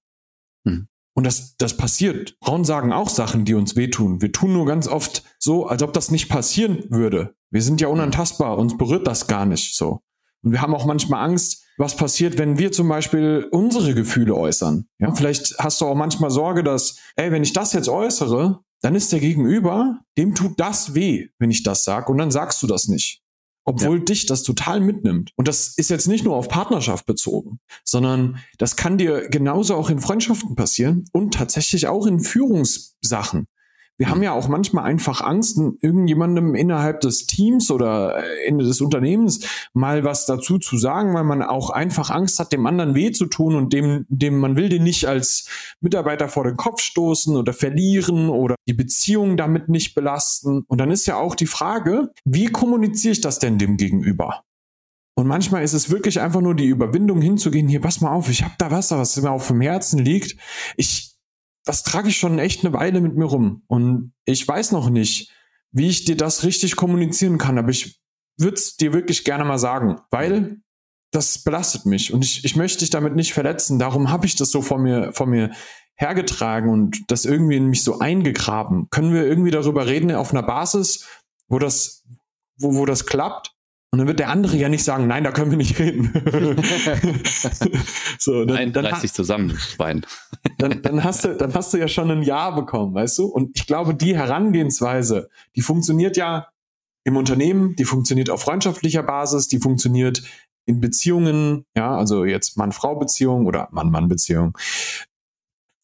[0.65, 0.87] Hm.
[1.17, 2.37] Und das, das passiert.
[2.41, 4.23] Frauen sagen auch Sachen, die uns wehtun.
[4.23, 7.35] Wir tun nur ganz oft so, als ob das nicht passieren würde.
[7.51, 10.01] Wir sind ja unantastbar, uns berührt das gar nicht so.
[10.45, 14.87] Und wir haben auch manchmal Angst, was passiert, wenn wir zum Beispiel unsere Gefühle äußern.
[15.01, 18.95] Ja, vielleicht hast du auch manchmal Sorge, dass, ey, wenn ich das jetzt äußere, dann
[18.95, 22.69] ist der Gegenüber, dem tut das weh, wenn ich das sag, und dann sagst du
[22.69, 23.24] das nicht.
[23.65, 24.05] Obwohl ja.
[24.05, 25.33] dich das total mitnimmt.
[25.37, 29.91] Und das ist jetzt nicht nur auf Partnerschaft bezogen, sondern das kann dir genauso auch
[29.91, 33.47] in Freundschaften passieren und tatsächlich auch in Führungssachen.
[33.97, 39.41] Wir haben ja auch manchmal einfach Angst, irgendjemandem innerhalb des Teams oder äh, des Unternehmens
[39.73, 43.27] mal was dazu zu sagen, weil man auch einfach Angst hat, dem anderen weh zu
[43.27, 45.49] tun und dem, dem man will den nicht als
[45.81, 50.65] Mitarbeiter vor den Kopf stoßen oder verlieren oder die Beziehung damit nicht belasten.
[50.67, 54.43] Und dann ist ja auch die Frage, wie kommuniziere ich das denn dem Gegenüber?
[55.17, 58.43] Und manchmal ist es wirklich einfach nur die Überwindung hinzugehen, hier, pass mal auf, ich
[58.43, 60.37] habe da was, was mir auf dem Herzen liegt.
[60.77, 61.14] Ich,
[61.65, 63.63] das trage ich schon echt eine Weile mit mir rum.
[63.67, 65.33] Und ich weiß noch nicht,
[65.73, 68.01] wie ich dir das richtig kommunizieren kann, aber ich
[68.39, 70.59] würde es dir wirklich gerne mal sagen, weil
[71.11, 73.79] das belastet mich und ich, ich möchte dich damit nicht verletzen.
[73.79, 75.53] Darum habe ich das so vor mir, vor mir
[75.97, 78.89] hergetragen und das irgendwie in mich so eingegraben.
[78.91, 81.07] Können wir irgendwie darüber reden auf einer Basis,
[81.49, 82.05] wo das,
[82.59, 83.54] wo, wo das klappt?
[83.95, 86.13] Und dann wird der andere ja nicht sagen, nein, da können wir nicht reden.
[88.19, 90.05] so, dann, nein, dann reiß dich zusammen, Schwein.
[90.59, 93.27] dann, dann, hast du, dann hast du ja schon ein Ja bekommen, weißt du?
[93.27, 96.49] Und ich glaube, die Herangehensweise, die funktioniert ja
[97.05, 100.25] im Unternehmen, die funktioniert auf freundschaftlicher Basis, die funktioniert
[100.67, 104.59] in Beziehungen, ja, also jetzt Mann-Frau-Beziehung oder Mann-Mann-Beziehung.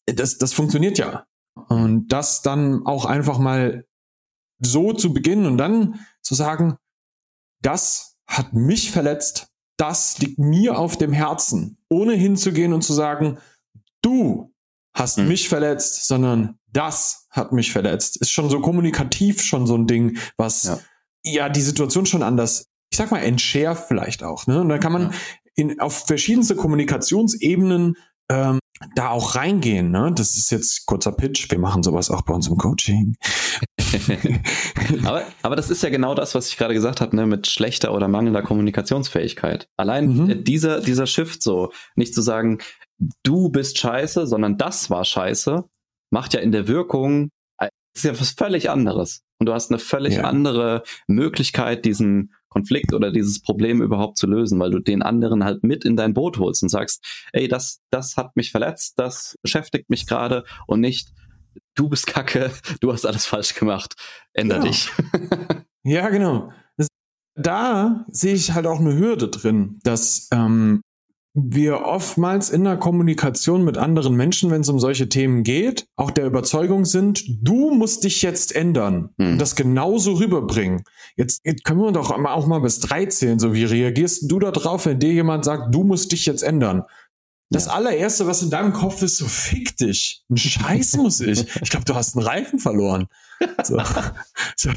[0.05, 1.27] Das, das funktioniert ja.
[1.69, 3.85] Und das dann auch einfach mal
[4.59, 6.75] so zu beginnen und dann zu sagen,
[7.61, 9.47] das hat mich verletzt,
[9.77, 13.37] das liegt mir auf dem Herzen, ohne hinzugehen und zu sagen,
[14.01, 14.53] du
[14.93, 15.27] hast mhm.
[15.27, 18.17] mich verletzt, sondern das hat mich verletzt.
[18.17, 20.79] Ist schon so kommunikativ schon so ein Ding, was ja,
[21.23, 24.47] ja die Situation schon anders, ich sag mal, entschärft vielleicht auch.
[24.47, 24.61] Ne?
[24.61, 25.11] Und dann kann man ja.
[25.55, 27.95] in, auf verschiedenste Kommunikationsebenen
[28.29, 28.59] ähm,
[28.95, 29.91] da auch reingehen.
[29.91, 30.11] Ne?
[30.15, 31.49] Das ist jetzt kurzer Pitch.
[31.49, 33.15] Wir machen sowas auch bei uns im Coaching.
[35.05, 37.93] aber, aber das ist ja genau das, was ich gerade gesagt habe, ne, mit schlechter
[37.93, 39.67] oder mangelnder Kommunikationsfähigkeit.
[39.77, 40.43] Allein mhm.
[40.43, 42.59] dieser, dieser Shift so, nicht zu sagen,
[43.23, 45.63] du bist scheiße, sondern das war scheiße,
[46.11, 49.21] macht ja in der Wirkung, äh, ist ja was völlig anderes.
[49.39, 50.23] Und du hast eine völlig ja.
[50.23, 55.63] andere Möglichkeit, diesen Konflikt oder dieses Problem überhaupt zu lösen, weil du den anderen halt
[55.63, 59.89] mit in dein Boot holst und sagst, ey, das, das hat mich verletzt, das beschäftigt
[59.89, 61.13] mich gerade und nicht,
[61.75, 63.95] du bist kacke, du hast alles falsch gemacht,
[64.33, 64.61] änder ja.
[64.63, 64.91] dich.
[65.83, 66.51] ja, genau.
[67.35, 70.81] Da sehe ich halt auch eine Hürde drin, dass ähm,
[71.33, 76.11] wir oftmals in der Kommunikation mit anderen Menschen, wenn es um solche Themen geht, auch
[76.11, 79.33] der Überzeugung sind, du musst dich jetzt ändern hm.
[79.33, 80.83] und das genauso rüberbringen.
[81.15, 83.39] Jetzt, jetzt können wir doch auch mal bis drei zählen.
[83.39, 86.83] So, wie reagierst du da drauf, wenn dir jemand sagt, du musst dich jetzt ändern?
[87.49, 87.73] Das ja.
[87.73, 90.23] allererste, was in deinem Kopf ist, so fick dich.
[90.29, 91.45] Ein Scheiß muss ich.
[91.61, 93.07] Ich glaube, du hast einen Reifen verloren.
[93.63, 93.81] So.
[94.55, 94.69] So,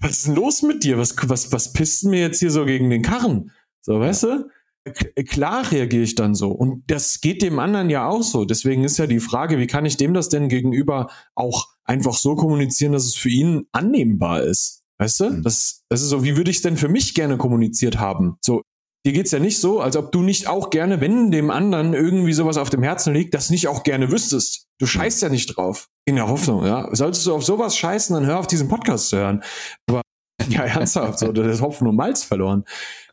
[0.00, 0.98] was ist denn los mit dir?
[0.98, 3.52] Was, was, was pisst mir jetzt hier so gegen den Karren?
[3.80, 4.50] So, weißt du?
[4.90, 6.50] Klar reagiere ich dann so.
[6.50, 8.44] Und das geht dem anderen ja auch so.
[8.44, 12.34] Deswegen ist ja die Frage, wie kann ich dem das denn gegenüber auch einfach so
[12.34, 14.82] kommunizieren, dass es für ihn annehmbar ist?
[14.98, 15.30] Weißt du?
[15.30, 15.42] Mhm.
[15.42, 18.36] Das, das ist so, wie würde ich es denn für mich gerne kommuniziert haben?
[18.40, 18.62] So,
[19.06, 22.32] dir geht's ja nicht so, als ob du nicht auch gerne, wenn dem anderen irgendwie
[22.32, 24.66] sowas auf dem Herzen liegt, das nicht auch gerne wüsstest.
[24.78, 24.90] Du mhm.
[24.90, 25.86] scheißt ja nicht drauf.
[26.04, 26.88] In der Hoffnung, ja.
[26.94, 29.42] Solltest du auf sowas scheißen, dann hör auf diesen Podcast zu hören.
[29.88, 30.02] Aber
[30.48, 32.64] ja, ernsthaft, so, das ist Hopfen und Malz verloren.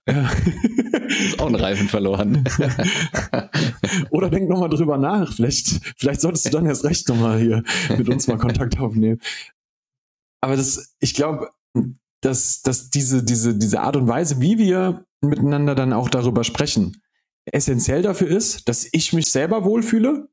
[0.07, 0.29] Ja.
[1.07, 2.43] ist auch ein Reifen verloren.
[4.11, 5.33] Oder denk nochmal drüber nach.
[5.33, 7.63] Vielleicht, vielleicht solltest du dann erst recht nochmal hier
[7.97, 9.19] mit uns mal Kontakt aufnehmen.
[10.41, 11.49] Aber das, ich glaube,
[12.21, 17.01] dass, dass diese, diese, diese Art und Weise, wie wir miteinander dann auch darüber sprechen,
[17.45, 20.29] essentiell dafür ist, dass ich mich selber wohlfühle.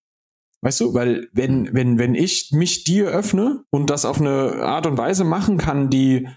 [0.62, 4.86] Weißt du, weil wenn, wenn, wenn ich mich dir öffne und das auf eine Art
[4.86, 6.28] und Weise machen kann, die,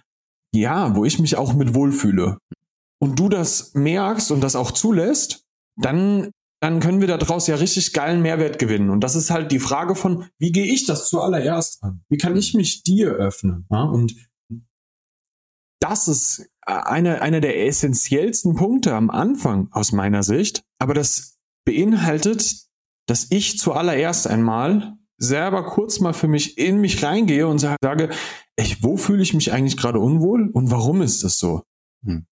[0.54, 2.38] ja, wo ich mich auch mit wohlfühle,
[3.00, 5.46] und du das merkst und das auch zulässt,
[5.78, 6.32] dann,
[6.62, 8.90] dann können wir daraus ja richtig geilen Mehrwert gewinnen.
[8.90, 12.04] Und das ist halt die Frage von, wie gehe ich das zuallererst an?
[12.10, 13.66] Wie kann ich mich dir öffnen?
[13.70, 13.84] Ja?
[13.84, 14.16] Und
[15.80, 20.64] das ist einer eine der essentiellsten Punkte am Anfang aus meiner Sicht.
[20.80, 22.66] Aber das beinhaltet,
[23.08, 28.10] dass ich zuallererst einmal selber kurz mal für mich in mich reingehe und sage,
[28.58, 31.64] ich, wo fühle ich mich eigentlich gerade unwohl und warum ist das so?
[32.04, 32.26] Hm.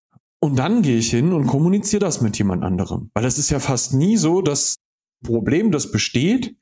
[0.43, 3.09] Und dann gehe ich hin und kommuniziere das mit jemand anderem.
[3.13, 4.75] Weil es ist ja fast nie so, dass
[5.23, 6.57] Problem, das besteht,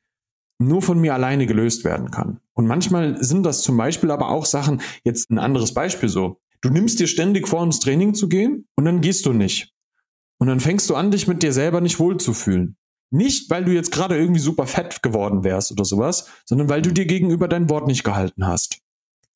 [0.60, 2.40] nur von mir alleine gelöst werden kann.
[2.54, 6.40] Und manchmal sind das zum Beispiel aber auch Sachen, jetzt ein anderes Beispiel so.
[6.62, 9.74] Du nimmst dir ständig vor, ins Training zu gehen und dann gehst du nicht.
[10.38, 12.78] Und dann fängst du an, dich mit dir selber nicht wohlzufühlen.
[13.10, 16.94] Nicht, weil du jetzt gerade irgendwie super fett geworden wärst oder sowas, sondern weil du
[16.94, 18.78] dir gegenüber dein Wort nicht gehalten hast.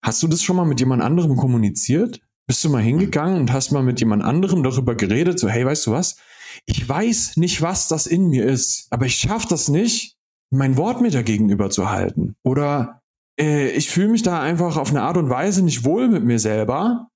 [0.04, 2.22] Hast du das schon mal mit jemand anderem kommuniziert?
[2.48, 5.88] Bist du mal hingegangen und hast mal mit jemand anderem darüber geredet, so, hey, weißt
[5.88, 6.18] du was?
[6.66, 10.16] Ich weiß nicht, was das in mir ist, aber ich schaffe das nicht,
[10.52, 12.36] mein Wort mir dagegenüber zu halten.
[12.44, 13.02] Oder
[13.40, 16.40] äh, ich fühle mich da einfach auf eine Art und Weise nicht wohl mit mir
[16.40, 17.10] selber,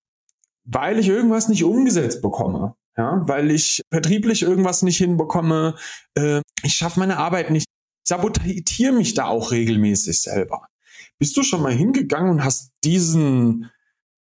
[0.65, 2.75] weil ich irgendwas nicht umgesetzt bekomme.
[2.97, 5.75] Ja, weil ich vertrieblich irgendwas nicht hinbekomme,
[6.15, 7.65] äh, ich schaffe meine Arbeit nicht,
[8.03, 10.67] ich sabotiere mich da auch regelmäßig selber.
[11.17, 13.71] Bist du schon mal hingegangen und hast diesen,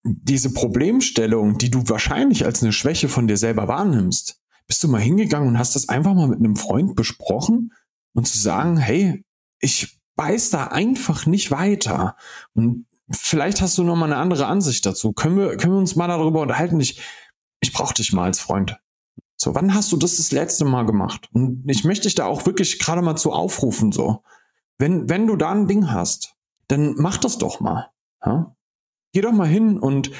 [0.04, 5.02] diese Problemstellung, die du wahrscheinlich als eine Schwäche von dir selber wahrnimmst, bist du mal
[5.02, 7.74] hingegangen und hast das einfach mal mit einem Freund besprochen
[8.14, 9.24] und zu sagen, hey,
[9.60, 12.16] ich weiß da einfach nicht weiter.
[12.54, 15.14] Und vielleicht hast du noch mal eine andere Ansicht dazu.
[15.14, 16.80] Können wir, können wir uns mal darüber unterhalten?
[16.80, 17.02] Ich,
[17.62, 18.78] ich brauche dich mal als Freund.
[19.36, 21.30] So, wann hast du das das letzte Mal gemacht?
[21.34, 24.24] Und ich möchte dich da auch wirklich gerade mal zu aufrufen, so.
[24.78, 26.36] Wenn, wenn du da ein Ding hast,
[26.68, 27.90] dann mach das doch mal.
[28.26, 28.56] Ja?
[29.14, 30.12] Geh doch mal hin und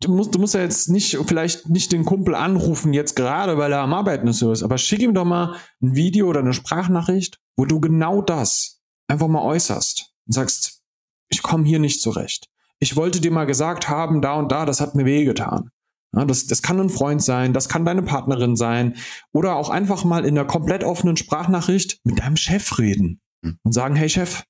[0.00, 3.72] du musst, du musst ja jetzt nicht, vielleicht nicht den Kumpel anrufen jetzt gerade, weil
[3.72, 7.64] er am Arbeiten ist, aber schick ihm doch mal ein Video oder eine Sprachnachricht, wo
[7.64, 10.82] du genau das einfach mal äußerst und sagst,
[11.28, 12.48] ich komme hier nicht zurecht.
[12.78, 15.70] Ich wollte dir mal gesagt haben, da und da, das hat mir wehgetan.
[16.14, 18.96] Ja, das, das kann ein Freund sein, das kann deine Partnerin sein
[19.32, 23.58] oder auch einfach mal in einer komplett offenen Sprachnachricht mit deinem Chef reden hm.
[23.62, 24.44] und sagen, hey Chef,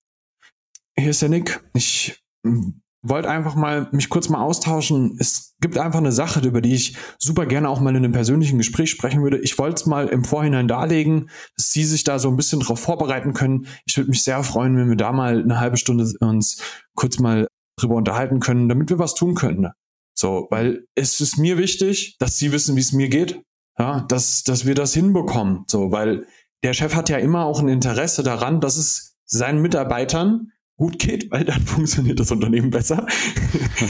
[0.96, 1.64] hier ist der Nick.
[1.74, 5.16] Ich hm, wollte einfach mal mich kurz mal austauschen.
[5.20, 8.58] Es gibt einfach eine Sache, über die ich super gerne auch mal in einem persönlichen
[8.58, 9.38] Gespräch sprechen würde.
[9.38, 12.80] Ich wollte es mal im Vorhinein darlegen, dass Sie sich da so ein bisschen darauf
[12.80, 13.66] vorbereiten können.
[13.84, 16.62] Ich würde mich sehr freuen, wenn wir da mal eine halbe Stunde uns
[16.94, 17.46] kurz mal
[17.78, 19.68] drüber unterhalten können, damit wir was tun können.
[20.16, 23.42] So, weil es ist mir wichtig, dass Sie wissen, wie es mir geht.
[23.78, 25.64] Ja, dass, dass wir das hinbekommen.
[25.66, 26.26] So, weil
[26.62, 31.30] der Chef hat ja immer auch ein Interesse daran, dass es seinen Mitarbeitern gut geht,
[31.30, 33.06] weil dann funktioniert das Unternehmen besser.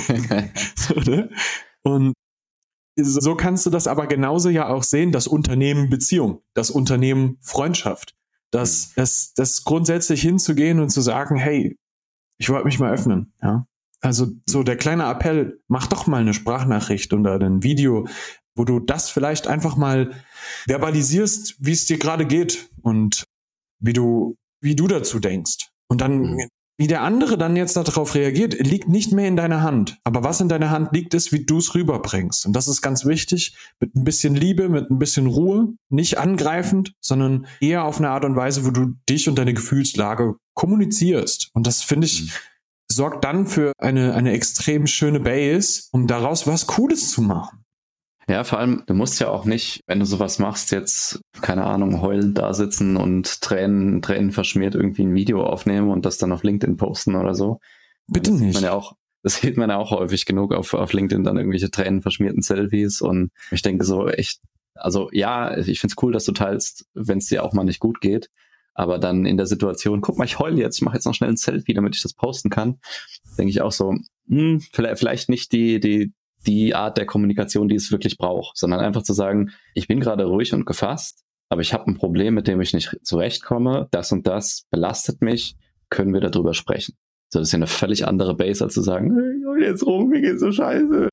[0.77, 1.31] so, ne?
[1.83, 2.15] Und
[2.97, 8.15] so kannst du das aber genauso ja auch sehen, das Unternehmen Beziehung, das Unternehmen Freundschaft,
[8.51, 8.93] das, mhm.
[8.97, 11.77] das, das grundsätzlich hinzugehen und zu sagen, hey,
[12.39, 13.67] ich wollte mich mal öffnen, ja.
[14.01, 18.07] Also so der kleine Appell, mach doch mal eine Sprachnachricht oder ein Video,
[18.55, 20.13] wo du das vielleicht einfach mal
[20.67, 23.25] verbalisierst, wie es dir gerade geht und
[23.79, 25.71] wie du, wie du dazu denkst.
[25.89, 26.49] Und dann mhm.
[26.77, 29.99] Wie der andere dann jetzt darauf reagiert, liegt nicht mehr in deiner Hand.
[30.03, 32.47] Aber was in deiner Hand liegt, ist, wie du es rüberbringst.
[32.47, 33.57] Und das ist ganz wichtig.
[33.79, 38.25] Mit ein bisschen Liebe, mit ein bisschen Ruhe, nicht angreifend, sondern eher auf eine Art
[38.25, 41.51] und Weise, wo du dich und deine Gefühlslage kommunizierst.
[41.55, 42.31] Und das finde ich, mhm.
[42.91, 47.64] sorgt dann für eine, eine extrem schöne Base, um daraus was Cooles zu machen.
[48.29, 52.01] Ja, vor allem, du musst ja auch nicht, wenn du sowas machst, jetzt, keine Ahnung,
[52.01, 56.43] heulend da sitzen und Tränen, Tränen verschmiert irgendwie ein Video aufnehmen und das dann auf
[56.43, 57.61] LinkedIn posten oder so.
[58.07, 58.55] Bitte das nicht.
[58.55, 61.37] Sieht man ja auch, das sieht man ja auch häufig genug auf, auf LinkedIn dann
[61.37, 64.41] irgendwelche Tränen verschmierten Selfies und ich denke so echt,
[64.75, 68.01] also ja, ich find's cool, dass du teilst, wenn es dir auch mal nicht gut
[68.01, 68.31] geht,
[68.73, 71.31] aber dann in der Situation, guck mal, ich heule jetzt, ich mache jetzt noch schnell
[71.31, 72.79] ein Selfie, damit ich das posten kann,
[73.39, 73.95] denke ich auch so,
[74.29, 76.13] hm, vielleicht, vielleicht nicht die, die,
[76.47, 80.25] die Art der Kommunikation, die es wirklich braucht, sondern einfach zu sagen, ich bin gerade
[80.25, 84.27] ruhig und gefasst, aber ich habe ein Problem, mit dem ich nicht zurechtkomme, das und
[84.27, 85.57] das belastet mich,
[85.91, 86.97] können wir darüber sprechen.
[87.29, 90.09] So, das ist ja eine völlig andere Base, als zu sagen, ich heul jetzt rum,
[90.09, 91.09] mir geht's so scheiße.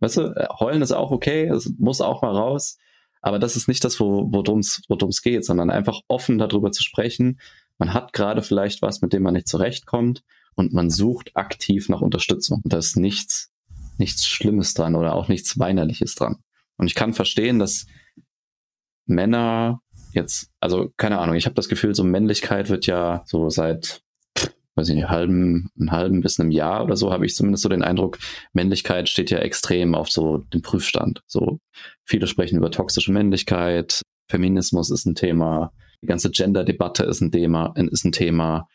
[0.00, 2.78] Weißt du, äh, heulen ist auch okay, es muss auch mal raus,
[3.22, 7.40] aber das ist nicht das, worum es geht, sondern einfach offen darüber zu sprechen.
[7.78, 10.22] Man hat gerade vielleicht was, mit dem man nicht zurechtkommt
[10.54, 12.62] und man sucht aktiv nach Unterstützung.
[12.64, 13.50] Da ist nichts
[13.98, 16.36] nichts Schlimmes dran oder auch nichts Weinerliches dran.
[16.76, 17.86] Und ich kann verstehen, dass
[19.06, 19.80] Männer
[20.12, 24.02] jetzt, also keine Ahnung, ich habe das Gefühl, so Männlichkeit wird ja so seit,
[24.74, 27.68] weiß ich nicht, halben, einem halben bis einem Jahr oder so, habe ich zumindest so
[27.68, 28.18] den Eindruck,
[28.52, 31.22] Männlichkeit steht ja extrem auf so dem Prüfstand.
[31.26, 31.60] So
[32.04, 37.72] viele sprechen über toxische Männlichkeit, Feminismus ist ein Thema, die ganze Gender-Debatte ist ein Thema,
[37.76, 38.68] ist ein Thema,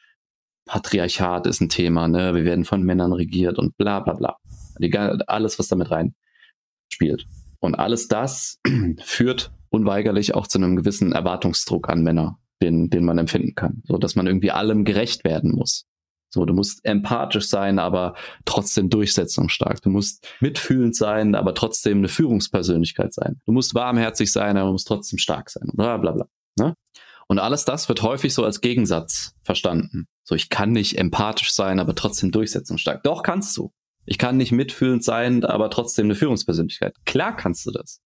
[0.65, 2.33] Patriarchat ist ein Thema, ne?
[2.33, 4.37] Wir werden von Männern regiert und bla bla bla.
[4.79, 6.15] Die, alles, was damit rein
[6.89, 7.25] spielt.
[7.59, 8.59] Und alles das
[9.03, 13.83] führt unweigerlich auch zu einem gewissen Erwartungsdruck an Männer, den, den man empfinden kann.
[13.85, 15.85] So dass man irgendwie allem gerecht werden muss.
[16.33, 18.15] So, du musst empathisch sein, aber
[18.45, 19.81] trotzdem durchsetzungsstark.
[19.81, 23.41] Du musst mitfühlend sein, aber trotzdem eine Führungspersönlichkeit sein.
[23.45, 25.69] Du musst warmherzig sein, aber du musst trotzdem stark sein.
[25.73, 26.27] Bla bla bla.
[26.57, 26.75] Ne?
[27.27, 30.07] Und alles das wird häufig so als Gegensatz verstanden.
[30.23, 33.03] So, ich kann nicht empathisch sein, aber trotzdem durchsetzungsstark.
[33.03, 33.73] Doch kannst du.
[34.11, 36.97] Ich kann nicht mitfühlend sein, aber trotzdem eine Führungspersönlichkeit.
[37.05, 38.01] Klar kannst du das.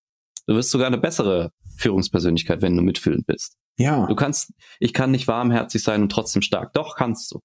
[0.45, 3.57] Du wirst sogar eine bessere Führungspersönlichkeit, wenn du mitfühlend bist.
[3.79, 4.05] Ja.
[4.05, 6.73] Du kannst, ich kann nicht warmherzig sein und trotzdem stark.
[6.73, 7.39] Doch kannst du.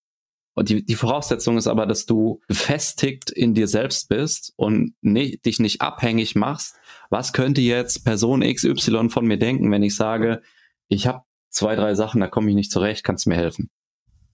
[0.53, 5.47] Und die, die Voraussetzung ist aber, dass du gefestigt in dir selbst bist und nicht,
[5.47, 6.77] dich nicht abhängig machst.
[7.09, 10.43] Was könnte jetzt Person XY von mir denken, wenn ich sage,
[10.89, 13.71] ich habe zwei, drei Sachen, da komme ich nicht zurecht, kannst du mir helfen?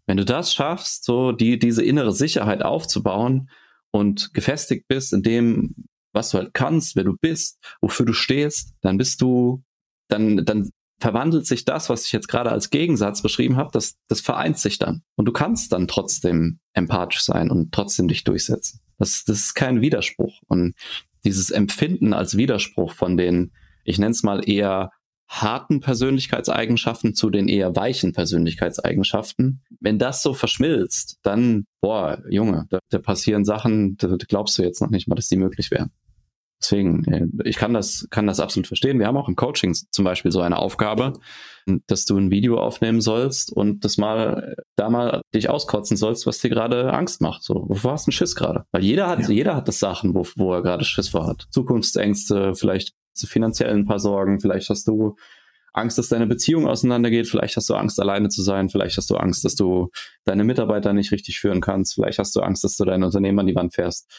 [0.04, 3.50] Wenn du das schaffst, so die, diese innere Sicherheit aufzubauen
[3.90, 5.74] und gefestigt bist in dem,
[6.12, 9.62] was du halt kannst, wer du bist, wofür du stehst, dann bist du,
[10.08, 14.20] dann, dann verwandelt sich das, was ich jetzt gerade als Gegensatz beschrieben habe, das, das
[14.20, 15.02] vereint sich dann.
[15.14, 18.80] Und du kannst dann trotzdem empathisch sein und trotzdem dich durchsetzen.
[18.98, 20.40] Das, das ist kein Widerspruch.
[20.46, 20.74] Und
[21.24, 23.52] dieses Empfinden als Widerspruch von den,
[23.84, 24.90] ich nenne es mal eher
[25.28, 29.62] harten Persönlichkeitseigenschaften zu den eher weichen Persönlichkeitseigenschaften.
[29.80, 34.80] Wenn das so verschmilzt, dann, boah, Junge, da, da passieren Sachen, da glaubst du jetzt
[34.80, 35.90] noch nicht mal, dass die möglich wären.
[36.60, 38.98] Deswegen, äh, ich kann das, kann das absolut verstehen.
[38.98, 41.12] Wir haben auch im Coaching zum Beispiel so eine Aufgabe,
[41.86, 46.38] dass du ein Video aufnehmen sollst und das mal, da mal dich auskotzen sollst, was
[46.38, 47.42] dir gerade Angst macht.
[47.42, 48.64] So, wovor hast du einen Schiss gerade?
[48.72, 49.28] Weil jeder hat, ja.
[49.28, 51.46] jeder hat das Sachen, wo, wo er gerade Schiss vor hat.
[51.50, 55.16] Zukunftsängste, vielleicht zu finanziellen ein paar Sorgen, vielleicht hast du
[55.72, 59.16] Angst, dass deine Beziehung auseinandergeht, vielleicht hast du Angst, alleine zu sein, vielleicht hast du
[59.16, 59.90] Angst, dass du
[60.24, 63.46] deine Mitarbeiter nicht richtig führen kannst, vielleicht hast du Angst, dass du dein Unternehmen an
[63.46, 64.10] die Wand fährst.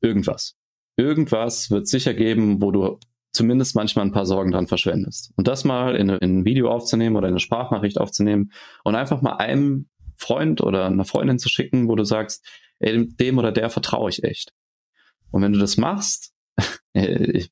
[0.00, 0.54] Irgendwas
[0.96, 2.98] irgendwas wird sicher geben, wo du
[3.32, 5.32] zumindest manchmal ein paar Sorgen dran verschwendest.
[5.36, 8.52] Und das mal in, in ein Video aufzunehmen oder eine Sprachnachricht aufzunehmen
[8.84, 12.46] und einfach mal einem Freund oder einer Freundin zu schicken, wo du sagst,
[12.78, 14.52] ey, dem oder der vertraue ich echt.
[15.30, 16.34] Und wenn du das machst,
[16.92, 17.46] äh,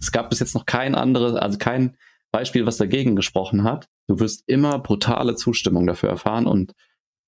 [0.00, 1.96] es gab bis jetzt noch kein anderes, also kein
[2.30, 3.88] Beispiel, was dagegen gesprochen hat.
[4.08, 6.72] Du wirst immer brutale Zustimmung dafür erfahren und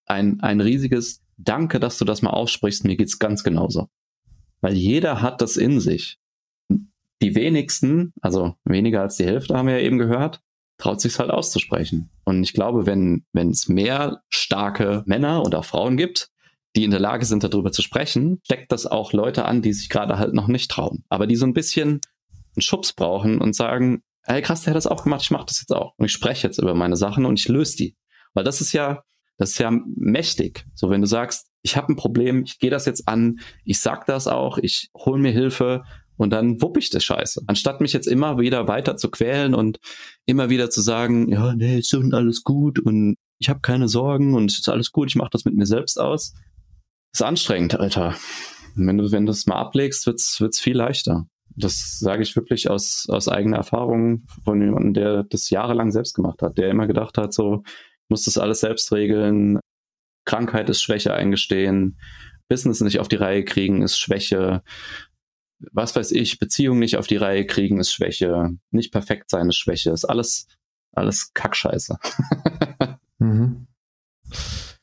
[0.07, 2.85] ein, ein riesiges Danke, dass du das mal aussprichst.
[2.85, 3.89] Mir geht's ganz genauso.
[4.61, 6.19] Weil jeder hat das in sich.
[7.23, 10.41] Die wenigsten, also weniger als die Hälfte haben wir ja eben gehört,
[10.79, 12.11] traut sich halt auszusprechen.
[12.25, 16.31] Und ich glaube, wenn, wenn es mehr starke Männer oder Frauen gibt,
[16.77, 19.89] die in der Lage sind, darüber zu sprechen, steckt das auch Leute an, die sich
[19.89, 21.05] gerade halt noch nicht trauen.
[21.09, 22.01] Aber die so ein bisschen
[22.59, 25.61] einen Schubs brauchen und sagen, hey krass, der hat das auch gemacht, ich mache das
[25.61, 25.95] jetzt auch.
[25.97, 27.97] Und ich spreche jetzt über meine Sachen und ich löse die.
[28.35, 29.03] Weil das ist ja,
[29.39, 30.67] das ist ja mächtig.
[30.75, 34.07] So, wenn du sagst, ich habe ein Problem, ich gehe das jetzt an, ich sag
[34.07, 35.83] das auch, ich hole mir Hilfe
[36.17, 37.43] und dann wupp ich das Scheiße.
[37.47, 39.79] Anstatt mich jetzt immer wieder weiter zu quälen und
[40.27, 44.35] immer wieder zu sagen, ja, nee, ist schon alles gut und ich habe keine Sorgen
[44.35, 46.35] und es ist alles gut, ich mache das mit mir selbst aus.
[47.13, 48.17] ist anstrengend, Alter.
[48.75, 51.27] wenn du, wenn du das mal ablegst, wird's, wird's viel leichter.
[51.59, 56.43] Das sage ich wirklich aus, aus eigener Erfahrung von jemandem, der das jahrelang selbst gemacht
[56.43, 57.63] hat, der immer gedacht hat, so,
[58.09, 59.61] muss das alles selbst regeln.
[60.25, 61.99] Krankheit ist Schwäche eingestehen.
[62.49, 64.63] Business nicht auf die Reihe kriegen ist Schwäche.
[65.73, 68.57] Was weiß ich, Beziehung nicht auf die Reihe kriegen ist Schwäche.
[68.71, 69.91] Nicht perfekt sein ist Schwäche.
[69.91, 70.47] Ist alles,
[70.93, 71.99] alles Kackscheiße.
[73.19, 73.67] mhm.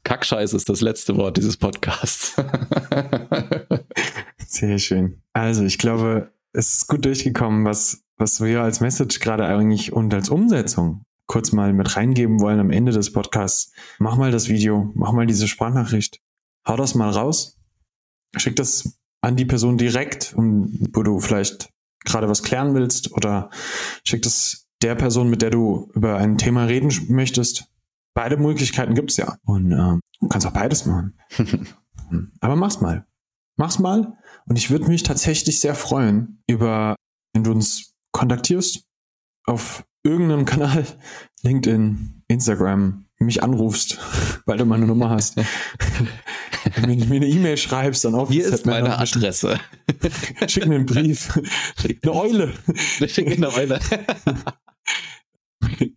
[0.04, 2.36] Kackscheiße ist das letzte Wort dieses Podcasts.
[4.38, 5.24] Sehr schön.
[5.34, 10.14] Also ich glaube, es ist gut durchgekommen, was, was wir als Message gerade eigentlich und
[10.14, 13.74] als Umsetzung kurz mal mit reingeben wollen am Ende des Podcasts.
[14.00, 16.22] Mach mal das Video, mach mal diese Sprachnachricht.
[16.68, 17.60] Hau das mal raus.
[18.38, 21.70] Schick das an die Person direkt, wo du vielleicht
[22.04, 23.50] gerade was klären willst oder
[24.04, 27.66] schick das der Person, mit der du über ein Thema reden möchtest.
[28.14, 29.38] Beide Möglichkeiten gibt's ja.
[29.46, 31.18] Und äh, du kannst auch beides machen.
[32.40, 33.06] Aber mach's mal.
[33.58, 34.18] Mach's mal.
[34.48, 36.96] Und ich würde mich tatsächlich sehr freuen über,
[37.34, 38.84] wenn du uns kontaktierst
[39.46, 40.86] auf irgendeinem Kanal,
[41.44, 43.98] LinkedIn, Instagram, mich anrufst,
[44.46, 45.38] weil du meine Nummer hast.
[46.78, 48.32] Wenn du mir eine E-Mail schreibst, dann auch.
[48.32, 49.60] Hier ist meine Adresse.
[50.48, 51.40] Schick mir einen Brief.
[52.02, 52.54] Eine Eule.
[53.08, 53.80] Schick mir eine Eule.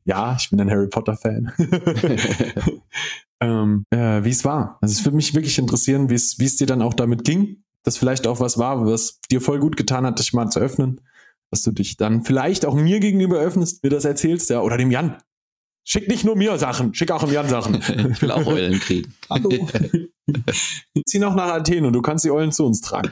[0.08, 1.52] Ja, ich bin ein Harry Potter Fan.
[3.40, 4.78] ähm, äh, wie es war.
[4.80, 7.62] Also es würde mich wirklich interessieren, wie es dir dann auch damit ging.
[7.84, 11.00] Dass vielleicht auch was war, was dir voll gut getan hat, dich mal zu öffnen
[11.50, 14.90] dass du dich dann vielleicht auch mir gegenüber öffnest, mir das erzählst, ja, oder dem
[14.90, 15.16] Jan.
[15.84, 17.76] Schick nicht nur mir Sachen, schick auch dem Jan Sachen.
[18.12, 19.14] ich will auch Eulen kriegen.
[19.30, 19.48] Hallo.
[21.06, 23.10] Zieh noch nach Athen und du kannst die Eulen zu uns tragen.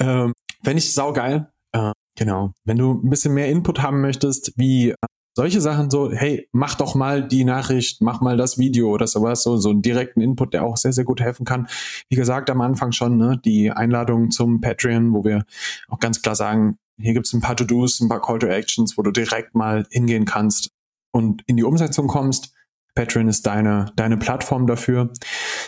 [0.00, 0.32] ähm,
[0.64, 1.52] Fände ich saugeil.
[1.72, 2.52] Äh, genau.
[2.64, 4.94] Wenn du ein bisschen mehr Input haben möchtest, wie
[5.34, 9.42] solche Sachen so, hey, mach doch mal die Nachricht, mach mal das Video oder sowas,
[9.42, 11.66] so, so einen direkten Input, der auch sehr, sehr gut helfen kann.
[12.10, 15.44] Wie gesagt, am Anfang schon, ne, die Einladung zum Patreon, wo wir
[15.88, 19.02] auch ganz klar sagen, hier gibt's ein paar To-Dos, ein paar Call to Actions, wo
[19.02, 20.70] du direkt mal hingehen kannst
[21.12, 22.52] und in die Umsetzung kommst.
[22.94, 25.10] Patreon ist deine, deine Plattform dafür.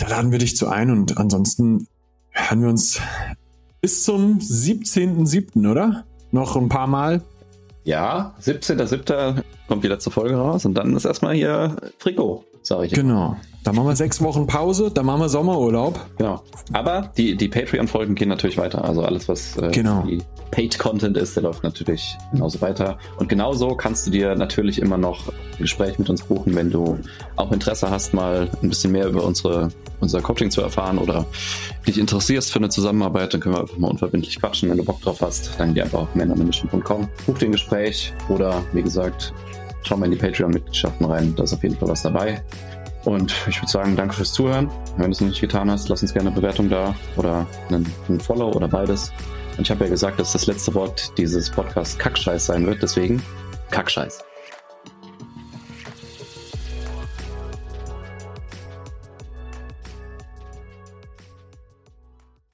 [0.00, 1.86] Da laden wir dich zu ein und ansonsten
[2.30, 3.00] hören wir uns
[3.80, 6.04] bis zum 17.07., oder?
[6.32, 7.22] Noch ein paar Mal.
[7.84, 9.42] Ja, 17.07.
[9.68, 12.92] kommt die letzte Folge raus und dann ist erstmal hier Trikot, sage ich.
[12.92, 13.36] Genau.
[13.64, 16.00] Dann machen wir sechs Wochen Pause, dann machen wir Sommerurlaub.
[16.18, 16.42] Genau.
[16.72, 18.84] Aber die, die Patreon-Folgen gehen natürlich weiter.
[18.84, 20.04] Also alles, was äh, Genau.
[20.50, 22.98] Paid-Content ist, der läuft natürlich genauso weiter.
[23.18, 26.98] Und genauso kannst du dir natürlich immer noch ein Gespräch mit uns buchen, wenn du
[27.36, 29.68] auch Interesse hast, mal ein bisschen mehr über unsere,
[30.00, 31.24] unser Coaching zu erfahren oder
[31.86, 34.68] dich interessierst für eine Zusammenarbeit, dann können wir einfach mal unverbindlich quatschen.
[34.70, 38.62] Wenn du Bock drauf hast, dann geh einfach auf männermission.com, buch dir ein Gespräch oder
[38.72, 39.32] wie gesagt,
[39.84, 41.32] schau mal in die Patreon-Mitgliedschaften rein.
[41.36, 42.42] Da ist auf jeden Fall was dabei.
[43.04, 44.70] Und ich würde sagen, danke fürs Zuhören.
[44.96, 47.92] Wenn du es noch nicht getan hast, lass uns gerne eine Bewertung da oder einen,
[48.08, 49.12] einen Follow oder beides.
[49.56, 53.22] Und ich habe ja gesagt, dass das letzte Wort dieses Podcasts Kackscheiß sein wird, deswegen
[53.70, 54.24] Kackscheiß.